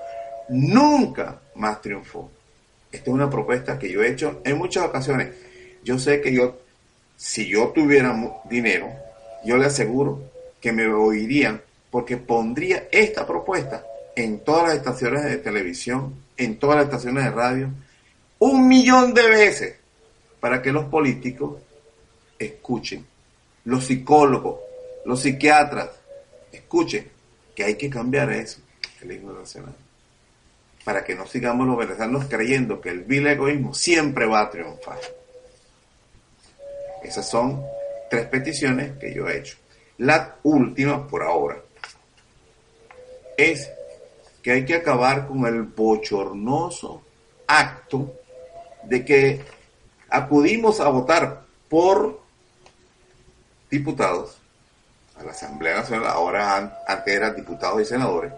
nunca 0.50 1.40
más 1.56 1.82
triunfó. 1.82 2.30
Esta 2.92 3.10
es 3.10 3.13
una 3.13 3.30
propuesta 3.30 3.80
que 3.80 3.90
yo 3.90 4.01
he 4.01 4.10
hecho 4.10 4.42
en 4.44 4.58
muchas 4.58 4.86
ocasiones. 4.86 5.30
Yo 5.84 5.98
sé 5.98 6.22
que 6.22 6.34
yo, 6.34 6.58
si 7.22 7.48
yo 7.48 7.68
tuviera 7.68 8.18
dinero, 8.50 8.92
yo 9.46 9.56
le 9.56 9.68
aseguro 9.68 10.24
que 10.60 10.72
me 10.72 10.88
oirían 10.88 11.62
porque 11.92 12.18
pondría 12.18 12.88
esta 12.92 13.28
propuesta 13.28 13.86
en 14.16 14.40
todas 14.40 14.70
las 14.70 14.78
estaciones 14.78 15.25
de 15.25 15.38
televisión, 15.38 16.16
en 16.36 16.58
todas 16.58 16.78
las 16.78 16.86
estaciones 16.86 17.25
de 17.25 17.30
radio, 17.30 17.70
un 18.40 18.68
millón 18.68 19.13
de 19.13 19.28
veces 19.28 19.75
para 20.40 20.63
que 20.63 20.72
los 20.72 20.86
políticos 20.86 21.62
escuchen, 22.40 23.06
los 23.66 23.86
psicólogos, 23.86 24.60
los 25.06 25.22
psiquiatras, 25.22 25.92
escuchen 26.51 27.08
que 27.54 27.66
hay 27.66 27.75
que 27.75 27.92
cambiar 27.92 28.32
eso, 28.32 28.62
el 29.00 29.12
himno 29.12 29.34
nacional, 29.34 29.75
para 30.84 31.04
que 31.04 31.13
no 31.13 31.28
sigamos 31.28 31.68
los 31.68 31.78
venezolanos 31.78 32.25
creyendo 32.25 32.82
que 32.82 32.90
el 32.90 33.04
vil 33.04 33.28
egoísmo 33.28 33.75
siempre 33.75 34.25
va 34.25 34.42
a 34.42 34.50
triunfar. 34.50 35.21
Esas 37.03 37.27
son 37.29 37.65
tres 38.10 38.27
peticiones 38.27 38.98
que 38.98 39.13
yo 39.13 39.27
he 39.27 39.38
hecho. 39.38 39.58
La 39.98 40.36
última, 40.43 41.07
por 41.07 41.24
ahora, 41.24 41.61
es 43.37 43.70
que 44.42 44.51
hay 44.51 44.66
que 44.66 44.75
acabar 44.75 45.27
con 45.27 45.46
el 45.46 45.64
bochornoso 45.64 47.03
acto 47.48 48.14
de 48.83 49.05
que 49.05 49.42
acudimos 50.09 50.79
a 50.79 50.90
votar 50.90 51.42
por 51.70 52.22
diputados 53.70 54.37
a 55.18 55.24
la 55.24 55.31
Asamblea 55.31 55.77
Nacional, 55.77 56.07
ahora 56.07 56.57
antes 56.87 57.14
eran 57.14 57.35
diputados 57.35 57.81
y 57.81 57.85
senadores, 57.85 58.33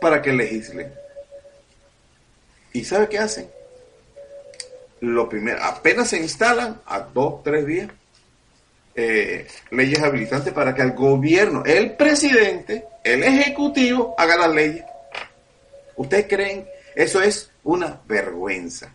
para 0.00 0.20
que 0.20 0.32
legislen. 0.32 0.92
¿Y 2.72 2.84
sabe 2.84 3.08
qué 3.08 3.18
hacen? 3.18 3.50
Lo 5.00 5.28
primero, 5.28 5.62
apenas 5.62 6.08
se 6.08 6.18
instalan 6.18 6.80
a 6.86 7.00
dos, 7.00 7.42
tres 7.42 7.66
días, 7.66 7.88
eh, 8.94 9.46
leyes 9.70 10.00
habilitantes 10.02 10.52
para 10.52 10.74
que 10.74 10.82
el 10.82 10.92
gobierno, 10.92 11.62
el 11.64 11.96
presidente, 11.96 12.84
el 13.02 13.22
ejecutivo 13.22 14.14
haga 14.18 14.36
las 14.36 14.54
leyes. 14.54 14.84
¿Ustedes 15.96 16.26
creen? 16.28 16.66
Eso 16.94 17.22
es 17.22 17.50
una 17.64 18.00
vergüenza. 18.06 18.92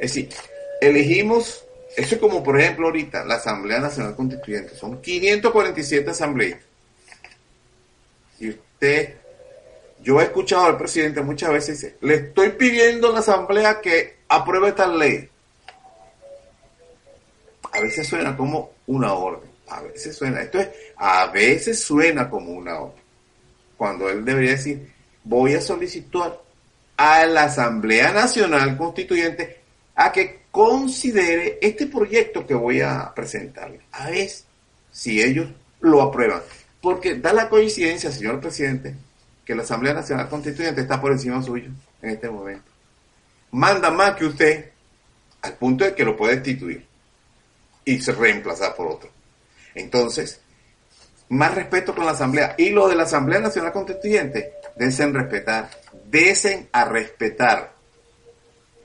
Es 0.00 0.14
decir, 0.14 0.28
elegimos 0.80 1.64
eso 1.96 2.14
es 2.14 2.20
como, 2.20 2.42
por 2.42 2.58
ejemplo, 2.58 2.86
ahorita 2.86 3.24
la 3.24 3.34
Asamblea 3.34 3.78
Nacional 3.78 4.16
Constituyente. 4.16 4.74
Son 4.74 5.00
547 5.00 6.10
asambleas. 6.10 6.60
Y 8.40 8.50
usted, 8.50 9.14
yo 10.02 10.20
he 10.20 10.24
escuchado 10.24 10.64
al 10.64 10.78
presidente 10.78 11.20
muchas 11.20 11.50
veces 11.50 11.80
dice, 11.80 11.96
le 12.00 12.14
estoy 12.14 12.50
pidiendo 12.50 13.08
a 13.08 13.12
la 13.12 13.18
Asamblea 13.18 13.80
que 13.80 14.21
apruebe 14.36 14.68
esta 14.68 14.86
ley. 14.86 15.28
A 17.72 17.80
veces 17.80 18.06
suena 18.06 18.36
como 18.36 18.72
una 18.86 19.12
orden. 19.14 19.50
A 19.68 19.80
veces 19.80 20.16
suena, 20.16 20.42
esto 20.42 20.58
es, 20.58 20.68
a 20.96 21.26
veces 21.28 21.82
suena 21.82 22.28
como 22.28 22.52
una 22.52 22.78
orden. 22.78 23.02
Cuando 23.76 24.08
él 24.10 24.24
debería 24.24 24.52
decir, 24.52 24.92
voy 25.24 25.54
a 25.54 25.60
solicitar 25.60 26.40
a 26.96 27.24
la 27.26 27.44
Asamblea 27.44 28.12
Nacional 28.12 28.76
Constituyente 28.76 29.60
a 29.94 30.12
que 30.12 30.42
considere 30.50 31.58
este 31.62 31.86
proyecto 31.86 32.46
que 32.46 32.54
voy 32.54 32.82
a 32.82 33.12
presentarle, 33.14 33.80
a 33.92 34.10
ver 34.10 34.28
si 34.90 35.22
ellos 35.22 35.48
lo 35.80 36.02
aprueban. 36.02 36.42
Porque 36.80 37.14
da 37.14 37.32
la 37.32 37.48
coincidencia, 37.48 38.12
señor 38.12 38.40
presidente, 38.40 38.94
que 39.44 39.54
la 39.54 39.62
Asamblea 39.62 39.94
Nacional 39.94 40.28
Constituyente 40.28 40.82
está 40.82 41.00
por 41.00 41.12
encima 41.12 41.42
suyo 41.42 41.70
en 42.02 42.10
este 42.10 42.28
momento. 42.28 42.71
Manda 43.52 43.90
más 43.90 44.16
que 44.16 44.26
usted 44.26 44.70
al 45.42 45.54
punto 45.54 45.84
de 45.84 45.94
que 45.94 46.04
lo 46.04 46.16
puede 46.16 46.36
destituir 46.36 46.86
y 47.84 48.00
se 48.00 48.12
reemplazar 48.12 48.74
por 48.74 48.88
otro. 48.88 49.10
Entonces, 49.74 50.40
más 51.28 51.54
respeto 51.54 51.94
con 51.94 52.04
la 52.04 52.12
Asamblea. 52.12 52.54
Y 52.58 52.70
lo 52.70 52.88
de 52.88 52.96
la 52.96 53.04
Asamblea 53.04 53.40
Nacional 53.40 53.72
Constituyente, 53.72 54.52
desen 54.76 55.14
respetar, 55.14 55.70
desen 56.06 56.68
a 56.72 56.84
respetar. 56.84 57.72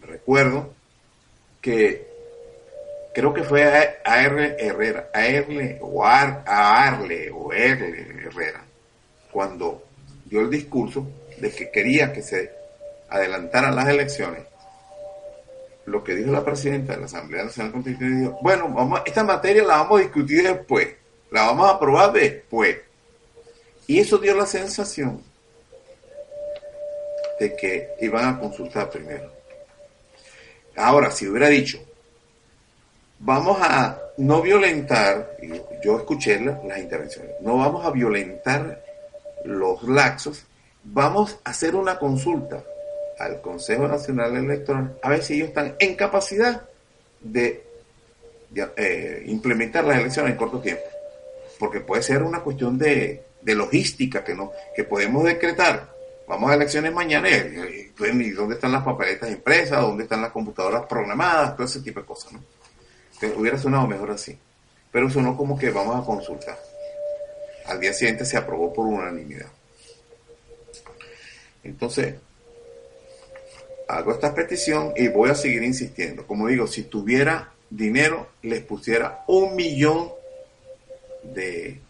Recuerdo 0.01 0.73
que 1.61 2.07
creo 3.13 3.33
que 3.33 3.43
fue 3.43 3.63
a, 3.63 4.23
R. 4.23 4.55
Herrera, 4.59 5.09
a 5.13 5.25
Erle 5.25 5.77
o 5.81 6.05
a, 6.05 6.21
Arle 6.45 7.31
o 7.31 7.51
Erle 7.51 8.25
Herrera, 8.25 8.63
cuando 9.31 9.83
dio 10.25 10.41
el 10.41 10.49
discurso 10.49 11.05
de 11.37 11.51
que 11.51 11.69
quería 11.69 12.13
que 12.13 12.21
se 12.21 12.51
adelantaran 13.09 13.75
las 13.75 13.89
elecciones, 13.89 14.43
lo 15.87 16.03
que 16.03 16.15
dijo 16.15 16.31
la 16.33 16.43
presidenta 16.43 16.93
de 16.93 16.99
la 16.99 17.05
Asamblea 17.05 17.45
Nacional 17.45 17.71
Constitucional 17.71 18.19
dijo, 18.19 18.39
bueno, 18.41 18.67
vamos, 18.67 19.01
esta 19.05 19.23
materia 19.23 19.63
la 19.63 19.77
vamos 19.77 19.99
a 19.99 20.03
discutir 20.03 20.43
después, 20.43 20.89
la 21.31 21.45
vamos 21.45 21.69
a 21.69 21.75
aprobar 21.75 22.11
después. 22.11 22.77
Y 23.87 23.99
eso 23.99 24.17
dio 24.17 24.35
la 24.35 24.45
sensación 24.45 25.23
de 27.39 27.55
que 27.55 27.91
iban 28.01 28.25
a 28.25 28.37
consultar 28.37 28.89
primero. 28.89 29.31
Ahora, 30.75 31.09
si 31.09 31.25
hubiera 31.25 31.47
dicho, 31.47 31.79
vamos 33.19 33.57
a 33.61 33.97
no 34.17 34.41
violentar, 34.41 35.37
yo 35.81 35.97
escuché 35.99 36.37
las 36.41 36.79
intervenciones, 36.79 37.31
no 37.39 37.59
vamos 37.59 37.85
a 37.85 37.91
violentar 37.91 38.83
los 39.45 39.81
laxos, 39.83 40.45
vamos 40.83 41.39
a 41.45 41.51
hacer 41.51 41.75
una 41.75 41.97
consulta 41.97 42.61
al 43.19 43.41
Consejo 43.41 43.87
Nacional 43.87 44.35
Electoral 44.35 44.97
a 45.01 45.09
ver 45.09 45.23
si 45.23 45.35
ellos 45.35 45.49
están 45.49 45.75
en 45.79 45.95
capacidad 45.95 46.61
de, 47.19 47.63
eh, 48.55 49.23
implementar 49.25 49.83
las 49.85 49.99
elecciones 49.99 50.31
en 50.31 50.37
corto 50.37 50.59
tiempo. 50.59 50.83
Porque 51.59 51.79
puede 51.79 52.03
ser 52.03 52.21
una 52.23 52.41
cuestión 52.41 52.77
de, 52.77 53.23
de 53.41 53.55
logística 53.55 54.23
que, 54.23 54.35
no, 54.35 54.51
que 54.75 54.83
podemos 54.83 55.23
decretar 55.23 55.97
vamos 56.27 56.51
a 56.51 56.55
elecciones 56.55 56.93
mañana 56.93 57.29
y, 57.29 57.91
dónde 58.31 58.55
están 58.55 58.73
las 58.73 58.83
papeletas 58.83 59.31
impresas, 59.31 59.81
dónde 59.81 60.03
están 60.03 60.21
las 60.21 60.31
computadoras 60.31 60.83
programadas, 60.85 61.55
todo 61.55 61.65
ese 61.65 61.79
tipo 61.79 62.01
de 62.01 62.05
cosas, 62.05 62.33
¿no? 62.33 62.43
hubiera 63.35 63.57
sonado 63.57 63.87
mejor 63.87 64.11
así. 64.11 64.37
Pero 64.91 65.09
sonó 65.09 65.35
como 65.35 65.57
que 65.57 65.71
vamos 65.71 66.01
a 66.01 66.05
consultar. 66.05 66.57
Al 67.65 67.79
día 67.79 67.91
siguiente 67.91 68.25
se 68.25 68.37
aprobó 68.37 68.71
por 68.71 68.85
unanimidad. 68.85 69.47
Entonces, 71.63 72.15
hago 73.87 74.11
esta 74.11 74.33
petición 74.33 74.93
y 74.95 75.07
voy 75.07 75.29
a 75.29 75.35
seguir 75.35 75.63
insistiendo. 75.63 76.25
Como 76.25 76.47
digo, 76.47 76.67
si 76.67 76.83
tuviera 76.83 77.53
dinero, 77.69 78.27
les 78.41 78.63
pusiera 78.63 79.23
un 79.27 79.55
millón 79.55 80.11
de 81.23 81.81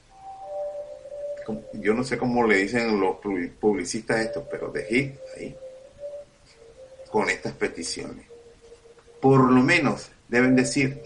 yo 1.73 1.93
no 1.93 2.03
sé 2.03 2.17
cómo 2.17 2.45
le 2.45 2.57
dicen 2.57 2.99
los 2.99 3.17
publicistas 3.60 4.19
esto, 4.19 4.45
pero 4.49 4.69
de 4.69 4.83
hit 4.83 5.15
ahí 5.38 5.55
con 7.10 7.29
estas 7.29 7.53
peticiones. 7.53 8.25
Por 9.21 9.49
lo 9.49 9.62
menos 9.62 10.10
deben 10.27 10.55
decir 10.55 11.01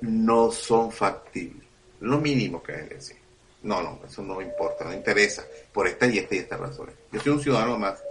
no 0.00 0.50
son 0.50 0.92
factibles. 0.92 1.66
Lo 2.00 2.18
mínimo 2.18 2.62
que 2.62 2.72
deben 2.72 2.88
decir. 2.90 3.16
No, 3.62 3.80
no, 3.80 4.00
eso 4.06 4.22
no 4.22 4.40
importa, 4.40 4.84
no 4.84 4.92
interesa 4.92 5.44
por 5.72 5.86
esta 5.86 6.06
y 6.06 6.18
esta 6.18 6.34
y 6.34 6.38
esta 6.38 6.56
razones. 6.56 6.94
Yo 7.12 7.20
soy 7.20 7.32
un 7.32 7.42
ciudadano 7.42 7.78
más 7.78 8.02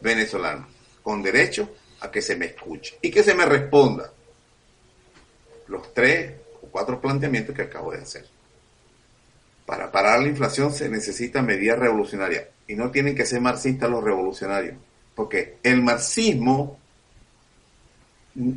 venezolano, 0.00 0.66
con 1.02 1.22
derecho 1.22 1.70
a 2.00 2.10
que 2.10 2.22
se 2.22 2.36
me 2.36 2.46
escuche 2.46 2.98
y 3.02 3.10
que 3.10 3.22
se 3.22 3.34
me 3.34 3.46
responda 3.46 4.10
los 5.68 5.94
tres 5.94 6.32
o 6.62 6.66
cuatro 6.66 7.00
planteamientos 7.00 7.54
que 7.54 7.62
acabo 7.62 7.92
de 7.92 7.98
hacer. 7.98 8.26
Para 9.66 9.90
parar 9.92 10.20
la 10.20 10.28
inflación 10.28 10.72
se 10.72 10.88
necesita 10.88 11.42
medidas 11.42 11.78
revolucionarias 11.78 12.46
y 12.66 12.74
no 12.74 12.90
tienen 12.90 13.14
que 13.14 13.26
ser 13.26 13.40
marxistas 13.40 13.88
los 13.88 14.02
revolucionarios, 14.02 14.76
porque 15.14 15.58
el 15.62 15.82
marxismo, 15.82 16.78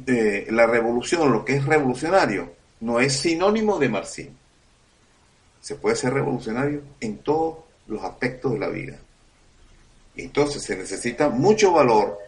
eh, 0.08 0.48
la 0.50 0.66
revolución, 0.66 1.32
lo 1.32 1.46
que 1.46 1.58
es 1.58 1.66
revolucionario, 1.66 2.54
no 2.80 3.00
es 3.00 3.14
sinónimo 3.14 3.78
de 3.78 3.90
marxismo. 3.90 4.36
Se 5.62 5.76
puede 5.76 5.96
ser 5.96 6.14
revolucionario 6.14 6.82
en 7.00 7.20
todos 7.20 7.60
los 7.88 8.04
aspectos 8.04 8.54
de 8.54 8.60
la 8.60 8.70
vida. 8.70 9.00
Entonces 10.16 10.64
se 10.64 10.76
necesita 10.76 11.30
mucho 11.30 11.74
valor 11.74 12.20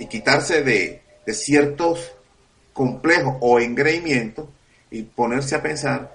y 0.00 0.06
quitarse 0.06 0.64
de, 0.64 1.02
ciertos 1.32 2.10
complejos 2.72 3.36
o 3.40 3.60
engreimientos 3.60 4.48
y 4.90 5.04
ponerse 5.04 5.54
a 5.54 5.62
pensar 5.62 6.12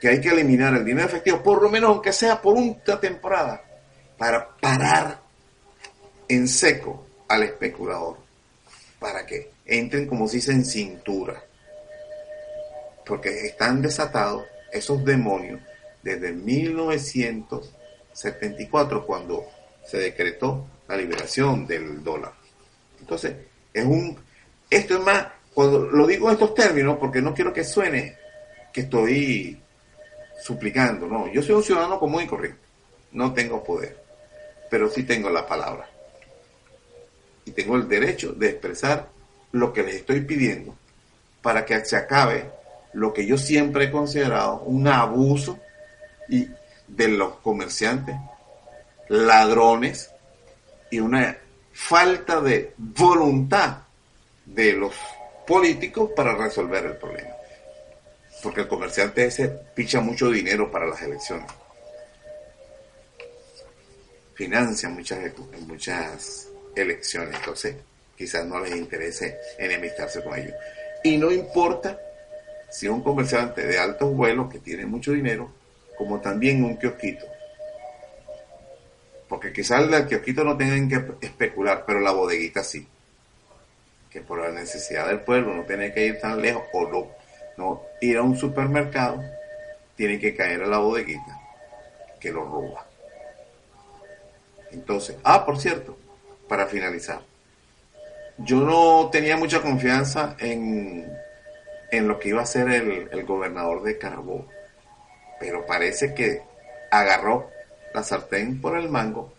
que 0.00 0.08
hay 0.08 0.20
que 0.20 0.30
eliminar 0.30 0.74
el 0.74 0.84
dinero 0.84 1.06
efectivo, 1.06 1.40
por 1.40 1.62
lo 1.62 1.70
menos 1.70 1.90
aunque 1.90 2.12
sea 2.12 2.42
por 2.42 2.54
una 2.54 2.74
temporada, 2.98 3.62
para 4.18 4.56
parar 4.56 5.20
en 6.26 6.48
seco 6.48 7.06
al 7.28 7.44
especulador, 7.44 8.16
para 8.98 9.24
que 9.24 9.52
entren, 9.66 10.08
como 10.08 10.26
se 10.26 10.38
dice, 10.38 10.50
en 10.50 10.64
cintura, 10.64 11.40
porque 13.04 13.46
están 13.46 13.82
desatados 13.82 14.46
esos 14.72 15.04
demonios 15.04 15.60
desde 16.02 16.32
1974, 16.32 19.06
cuando 19.06 19.46
se 19.84 19.98
decretó 19.98 20.66
la 20.88 20.96
liberación 20.96 21.68
del 21.68 22.02
dólar. 22.02 22.45
Entonces, 23.00 23.34
es 23.72 23.84
un, 23.84 24.16
esto 24.70 24.98
es 24.98 25.04
más, 25.04 25.26
cuando 25.54 25.80
lo 25.80 26.06
digo 26.06 26.28
en 26.28 26.34
estos 26.34 26.54
términos, 26.54 26.98
porque 26.98 27.22
no 27.22 27.34
quiero 27.34 27.52
que 27.52 27.64
suene 27.64 28.16
que 28.72 28.82
estoy 28.82 29.60
suplicando, 30.42 31.06
no, 31.06 31.32
yo 31.32 31.42
soy 31.42 31.54
un 31.54 31.62
ciudadano 31.62 31.98
común 31.98 32.22
y 32.22 32.26
corriente, 32.26 32.60
no 33.12 33.32
tengo 33.32 33.64
poder, 33.64 34.02
pero 34.70 34.90
sí 34.90 35.04
tengo 35.04 35.30
la 35.30 35.46
palabra. 35.46 35.88
Y 37.44 37.52
tengo 37.52 37.76
el 37.76 37.88
derecho 37.88 38.32
de 38.32 38.50
expresar 38.50 39.08
lo 39.52 39.72
que 39.72 39.82
les 39.82 39.96
estoy 39.96 40.20
pidiendo 40.20 40.74
para 41.40 41.64
que 41.64 41.84
se 41.84 41.96
acabe 41.96 42.50
lo 42.92 43.12
que 43.12 43.26
yo 43.26 43.38
siempre 43.38 43.84
he 43.84 43.90
considerado 43.90 44.60
un 44.62 44.88
abuso 44.88 45.58
y 46.28 46.48
de 46.88 47.08
los 47.08 47.36
comerciantes, 47.36 48.16
ladrones 49.08 50.10
y 50.90 51.00
una 51.00 51.36
falta 51.76 52.40
de 52.40 52.72
voluntad 52.76 53.78
de 54.44 54.72
los 54.72 54.94
políticos 55.46 56.10
para 56.16 56.34
resolver 56.34 56.84
el 56.86 56.96
problema 56.96 57.36
porque 58.42 58.62
el 58.62 58.68
comerciante 58.68 59.26
ese 59.26 59.48
picha 59.74 60.00
mucho 60.00 60.30
dinero 60.30 60.70
para 60.70 60.86
las 60.86 61.02
elecciones. 61.02 61.50
Financia 64.34 64.88
muchas, 64.88 65.18
muchas 65.66 66.48
elecciones, 66.74 67.34
entonces 67.34 67.76
quizás 68.16 68.44
no 68.46 68.60
les 68.60 68.76
interese 68.76 69.38
enemistarse 69.58 70.22
con 70.22 70.38
ellos. 70.38 70.54
Y 71.02 71.16
no 71.16 71.30
importa 71.30 71.98
si 72.70 72.88
un 72.88 73.02
comerciante 73.02 73.66
de 73.66 73.78
altos 73.78 74.14
vuelos 74.14 74.50
que 74.50 74.58
tiene 74.58 74.84
mucho 74.84 75.12
dinero, 75.12 75.50
como 75.96 76.20
también 76.20 76.62
un 76.62 76.76
kiosquito. 76.76 77.26
Porque 79.28 79.52
quizás 79.52 79.82
el 79.82 80.06
kiosquito 80.06 80.44
no 80.44 80.56
tengan 80.56 80.88
que 80.88 81.26
especular, 81.26 81.84
pero 81.86 82.00
la 82.00 82.12
bodeguita 82.12 82.62
sí. 82.62 82.86
Que 84.10 84.20
por 84.20 84.40
la 84.40 84.50
necesidad 84.50 85.08
del 85.08 85.20
pueblo 85.20 85.54
no 85.54 85.64
tiene 85.64 85.92
que 85.92 86.06
ir 86.06 86.20
tan 86.20 86.40
lejos 86.40 86.64
o 86.72 86.88
no 86.88 87.16
no 87.56 87.82
ir 88.00 88.16
a 88.18 88.22
un 88.22 88.36
supermercado, 88.36 89.22
tiene 89.94 90.18
que 90.18 90.34
caer 90.34 90.62
a 90.62 90.66
la 90.66 90.78
bodeguita 90.78 91.40
que 92.20 92.30
lo 92.30 92.44
roba. 92.44 92.86
Entonces, 94.72 95.16
ah, 95.24 95.44
por 95.44 95.58
cierto, 95.58 95.96
para 96.48 96.66
finalizar, 96.66 97.20
yo 98.38 98.60
no 98.60 99.08
tenía 99.10 99.36
mucha 99.36 99.62
confianza 99.62 100.36
en, 100.38 101.10
en 101.90 102.08
lo 102.08 102.18
que 102.18 102.30
iba 102.30 102.42
a 102.42 102.46
ser 102.46 102.68
el, 102.68 103.08
el 103.10 103.24
gobernador 103.24 103.82
de 103.82 103.98
Carabobo, 103.98 104.46
pero 105.40 105.64
parece 105.64 106.14
que 106.14 106.42
agarró 106.90 107.50
la 107.94 108.02
sartén 108.02 108.60
por 108.60 108.76
el 108.76 108.88
mango 108.88 109.32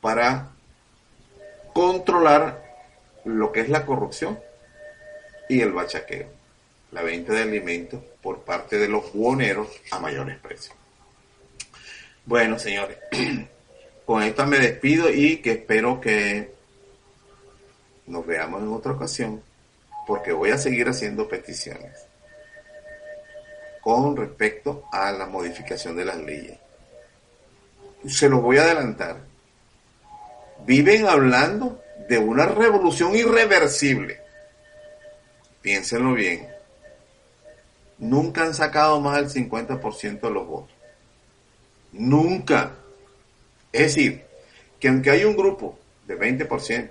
para 0.00 0.50
controlar 1.72 2.62
lo 3.24 3.52
que 3.52 3.60
es 3.60 3.68
la 3.68 3.84
corrupción 3.84 4.38
y 5.48 5.60
el 5.60 5.72
bachaqueo 5.72 6.44
la 6.94 7.02
venta 7.02 7.32
de 7.32 7.42
alimentos 7.42 8.00
por 8.22 8.44
parte 8.44 8.78
de 8.78 8.88
los 8.88 9.12
buhoneros 9.12 9.68
a 9.90 9.98
mayores 9.98 10.38
precios. 10.38 10.76
Bueno, 12.24 12.58
señores, 12.58 12.98
con 14.06 14.22
esto 14.22 14.46
me 14.46 14.58
despido 14.60 15.10
y 15.10 15.38
que 15.38 15.52
espero 15.52 16.00
que 16.00 16.54
nos 18.06 18.24
veamos 18.24 18.62
en 18.62 18.72
otra 18.72 18.92
ocasión 18.92 19.42
porque 20.06 20.32
voy 20.32 20.50
a 20.50 20.58
seguir 20.58 20.88
haciendo 20.88 21.28
peticiones 21.28 22.06
con 23.82 24.16
respecto 24.16 24.84
a 24.92 25.10
la 25.10 25.26
modificación 25.26 25.96
de 25.96 26.04
las 26.04 26.18
leyes. 26.18 26.58
Se 28.06 28.28
los 28.28 28.42
voy 28.42 28.58
a 28.58 28.62
adelantar. 28.62 29.18
Viven 30.66 31.06
hablando 31.06 31.82
de 32.08 32.18
una 32.18 32.46
revolución 32.46 33.14
irreversible. 33.14 34.20
Piénsenlo 35.62 36.14
bien 36.14 36.54
nunca 37.98 38.44
han 38.44 38.54
sacado 38.54 39.00
más 39.00 39.16
del 39.16 39.48
50% 39.48 40.20
de 40.20 40.30
los 40.30 40.46
votos. 40.46 40.74
Nunca. 41.92 42.76
Es 43.72 43.94
decir, 43.94 44.24
que 44.78 44.88
aunque 44.88 45.10
hay 45.10 45.24
un 45.24 45.36
grupo 45.36 45.78
de 46.06 46.18
20%, 46.18 46.90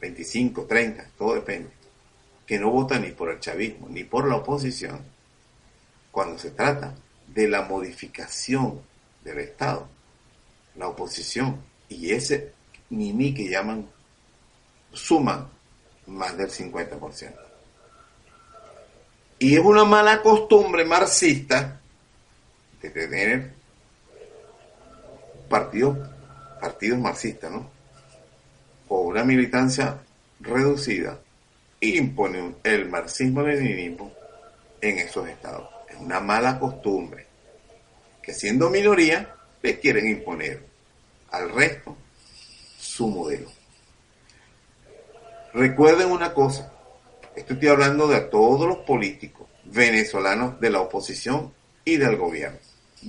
25, 0.00 0.64
30, 0.64 1.10
todo 1.18 1.34
depende, 1.34 1.70
que 2.46 2.58
no 2.58 2.70
vota 2.70 2.98
ni 2.98 3.10
por 3.10 3.30
el 3.30 3.40
chavismo 3.40 3.88
ni 3.88 4.04
por 4.04 4.28
la 4.28 4.36
oposición, 4.36 5.00
cuando 6.10 6.38
se 6.38 6.50
trata 6.50 6.94
de 7.26 7.48
la 7.48 7.62
modificación 7.62 8.80
del 9.24 9.40
Estado, 9.40 9.88
la 10.78 10.88
oposición 10.88 11.60
y 11.88 12.12
ese 12.12 12.52
ni 12.90 13.34
que 13.34 13.48
llaman 13.48 13.86
suman 14.92 15.48
más 16.06 16.36
del 16.36 16.50
50%. 16.50 17.34
Y 19.40 19.56
es 19.56 19.64
una 19.64 19.84
mala 19.84 20.22
costumbre 20.22 20.84
marxista 20.84 21.80
de 22.80 22.90
tener 22.90 23.52
partidos, 25.48 25.98
marxistas, 26.98 27.50
¿no? 27.50 27.70
O 28.88 29.02
una 29.02 29.24
militancia 29.24 29.98
reducida 30.40 31.20
impone 31.80 32.54
el 32.64 32.88
marxismo-leninismo 32.88 34.12
en 34.80 34.98
esos 34.98 35.28
estados. 35.28 35.68
Es 35.88 35.96
una 35.96 36.20
mala 36.20 36.58
costumbre 36.58 37.26
que 38.22 38.32
siendo 38.32 38.70
minoría 38.70 39.34
le 39.62 39.78
quieren 39.78 40.08
imponer 40.08 40.67
al 41.30 41.50
resto 41.52 41.96
su 42.78 43.08
modelo. 43.08 43.50
Recuerden 45.52 46.10
una 46.10 46.34
cosa, 46.34 46.72
estoy 47.34 47.68
hablando 47.68 48.06
de 48.08 48.20
todos 48.20 48.68
los 48.68 48.78
políticos 48.78 49.48
venezolanos 49.64 50.60
de 50.60 50.70
la 50.70 50.80
oposición 50.80 51.52
y 51.84 51.96
del 51.96 52.16
gobierno. 52.16 52.58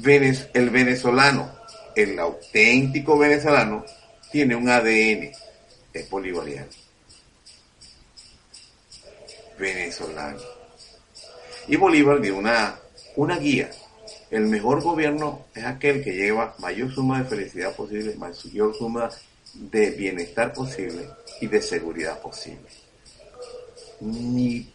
el 0.03 0.69
venezolano, 0.69 1.53
el 1.95 2.17
auténtico 2.19 3.17
venezolano, 3.17 3.85
tiene 4.31 4.55
un 4.55 4.69
ADN, 4.69 5.31
es 5.93 6.09
bolivariano. 6.09 6.69
Venezolano. 9.57 10.39
Y 11.67 11.75
Bolívar 11.75 12.21
dio 12.21 12.37
una, 12.37 12.79
una 13.15 13.37
guía. 13.37 13.69
El 14.31 14.45
mejor 14.45 14.81
gobierno 14.83 15.45
es 15.55 15.65
aquel 15.65 16.03
que 16.03 16.13
lleva 16.13 16.55
mayor 16.59 16.91
suma 16.93 17.23
de 17.23 17.29
felicidad 17.29 17.75
posible, 17.75 18.15
mayor 18.15 18.75
suma 18.75 19.09
de 19.53 19.91
bienestar 19.91 20.53
posible 20.53 21.09
y 21.41 21.47
de 21.47 21.61
seguridad 21.61 22.21
posible 22.21 22.67
ni 23.99 24.71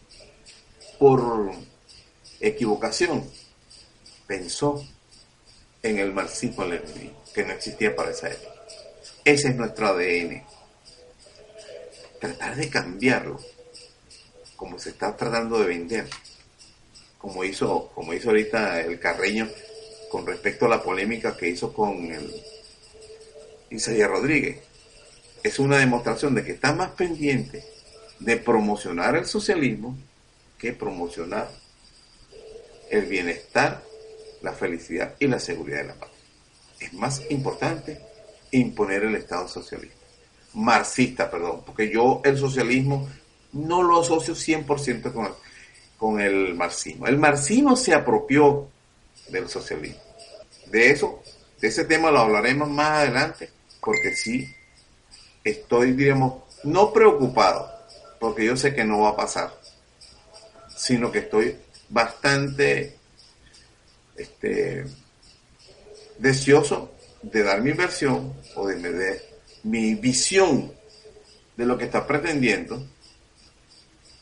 por 0.99 1.51
equivocación 2.39 3.29
pensó 4.27 4.85
en 5.81 5.99
el 5.99 6.13
marxismo-leninismo, 6.13 7.23
que 7.33 7.43
no 7.43 7.53
existía 7.53 7.95
para 7.95 8.11
esa 8.11 8.29
época. 8.29 8.53
Ese 9.23 9.49
es 9.49 9.55
nuestro 9.55 9.87
ADN. 9.87 10.43
Tratar 12.19 12.55
de 12.55 12.69
cambiarlo, 12.69 13.39
como 14.55 14.79
se 14.79 14.89
está 14.89 15.15
tratando 15.15 15.59
de 15.59 15.67
vender, 15.67 16.07
como 17.25 17.43
hizo, 17.43 17.89
como 17.95 18.13
hizo 18.13 18.29
ahorita 18.29 18.81
el 18.81 18.99
Carreño 18.99 19.49
con 20.11 20.27
respecto 20.27 20.67
a 20.67 20.69
la 20.69 20.83
polémica 20.83 21.35
que 21.35 21.49
hizo 21.49 21.73
con 21.73 22.11
el 22.11 22.31
Isaías 23.71 24.07
Rodríguez. 24.07 24.59
Es 25.41 25.57
una 25.57 25.79
demostración 25.79 26.35
de 26.35 26.43
que 26.43 26.51
está 26.51 26.73
más 26.73 26.91
pendiente 26.91 27.63
de 28.19 28.37
promocionar 28.37 29.15
el 29.15 29.25
socialismo 29.25 29.97
que 30.59 30.73
promocionar 30.73 31.49
el 32.91 33.05
bienestar, 33.07 33.81
la 34.43 34.53
felicidad 34.53 35.15
y 35.19 35.25
la 35.25 35.39
seguridad 35.39 35.79
de 35.79 35.87
la 35.87 35.95
paz. 35.95 36.11
Es 36.79 36.93
más 36.93 37.23
importante 37.31 37.99
imponer 38.51 39.03
el 39.03 39.15
Estado 39.15 39.47
socialista. 39.47 39.97
Marxista, 40.53 41.31
perdón, 41.31 41.63
porque 41.65 41.89
yo 41.89 42.21
el 42.23 42.37
socialismo 42.37 43.09
no 43.51 43.81
lo 43.81 44.01
asocio 44.01 44.35
100% 44.35 45.11
con 45.11 45.25
el, 45.25 45.31
con 45.97 46.19
el 46.19 46.53
marxismo. 46.53 47.07
El 47.07 47.17
marxismo 47.17 47.75
se 47.75 47.93
apropió 47.93 48.67
del 49.29 49.49
socialismo. 49.49 50.01
De 50.67 50.91
eso, 50.91 51.21
de 51.59 51.67
ese 51.67 51.85
tema 51.85 52.11
lo 52.11 52.19
hablaremos 52.19 52.69
más 52.69 52.91
adelante, 52.91 53.49
porque 53.79 54.15
sí 54.15 54.53
estoy, 55.43 55.93
digamos, 55.93 56.43
no 56.63 56.91
preocupado, 56.91 57.71
porque 58.19 58.45
yo 58.45 58.57
sé 58.57 58.73
que 58.73 58.83
no 58.83 59.01
va 59.01 59.09
a 59.09 59.15
pasar, 59.15 59.53
sino 60.75 61.11
que 61.11 61.19
estoy 61.19 61.55
bastante 61.89 62.97
este, 64.15 64.85
deseoso 66.17 66.91
de 67.21 67.43
dar 67.43 67.61
mi 67.61 67.71
versión 67.71 68.33
o 68.55 68.67
de, 68.67 68.75
de 68.75 69.21
mi 69.63 69.95
visión 69.95 70.73
de 71.55 71.65
lo 71.65 71.77
que 71.77 71.85
está 71.85 72.05
pretendiendo 72.05 72.85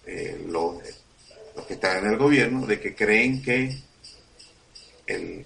eh, 0.05 0.45
los, 0.47 0.75
los, 1.56 1.66
que 1.66 1.74
están 1.74 2.06
en 2.06 2.12
el 2.12 2.18
gobierno, 2.18 2.66
de 2.66 2.80
que 2.80 2.96
creen 2.96 3.42
que 3.42 3.78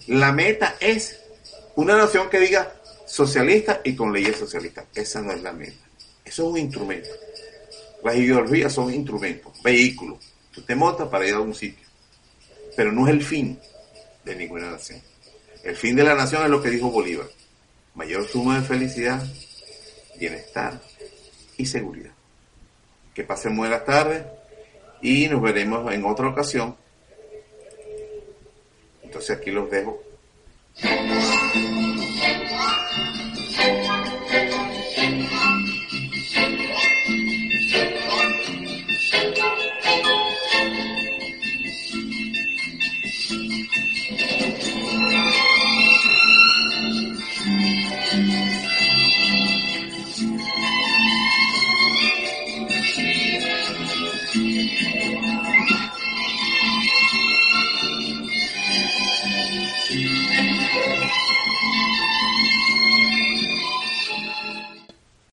la 0.07 0.31
meta 0.31 0.75
es 0.79 1.19
una 1.75 1.97
nación 1.97 2.29
que 2.29 2.39
diga 2.39 2.73
socialista 3.05 3.81
y 3.83 3.95
con 3.95 4.13
leyes 4.13 4.37
socialistas. 4.37 4.85
Esa 4.93 5.21
no 5.21 5.31
es 5.31 5.41
la 5.41 5.53
meta. 5.53 5.85
Eso 6.23 6.43
es 6.43 6.49
un 6.49 6.57
instrumento. 6.57 7.09
Las 8.03 8.15
ideologías 8.15 8.73
son 8.73 8.93
instrumentos, 8.93 9.53
vehículos. 9.63 10.19
Usted 10.55 10.75
monta 10.75 11.09
para 11.09 11.27
ir 11.27 11.33
a 11.33 11.39
un 11.39 11.53
sitio. 11.53 11.87
Pero 12.75 12.91
no 12.91 13.07
es 13.07 13.13
el 13.13 13.23
fin 13.23 13.59
de 14.23 14.35
ninguna 14.35 14.71
nación. 14.71 15.01
El 15.63 15.75
fin 15.75 15.95
de 15.95 16.03
la 16.03 16.15
nación 16.15 16.43
es 16.43 16.49
lo 16.49 16.61
que 16.61 16.69
dijo 16.69 16.91
Bolívar. 16.91 17.27
Mayor 17.95 18.27
suma 18.27 18.59
de 18.59 18.67
felicidad, 18.67 19.25
bienestar 20.19 20.79
y 21.57 21.65
seguridad. 21.65 22.11
Que 23.13 23.23
pasen 23.23 23.57
buenas 23.57 23.83
tardes 23.85 24.23
y 25.01 25.27
nos 25.27 25.41
veremos 25.41 25.91
en 25.93 26.05
otra 26.05 26.27
ocasión. 26.27 26.75
Entonces 29.03 29.37
aquí 29.37 29.51
los 29.51 29.69
dejo. 29.69 30.01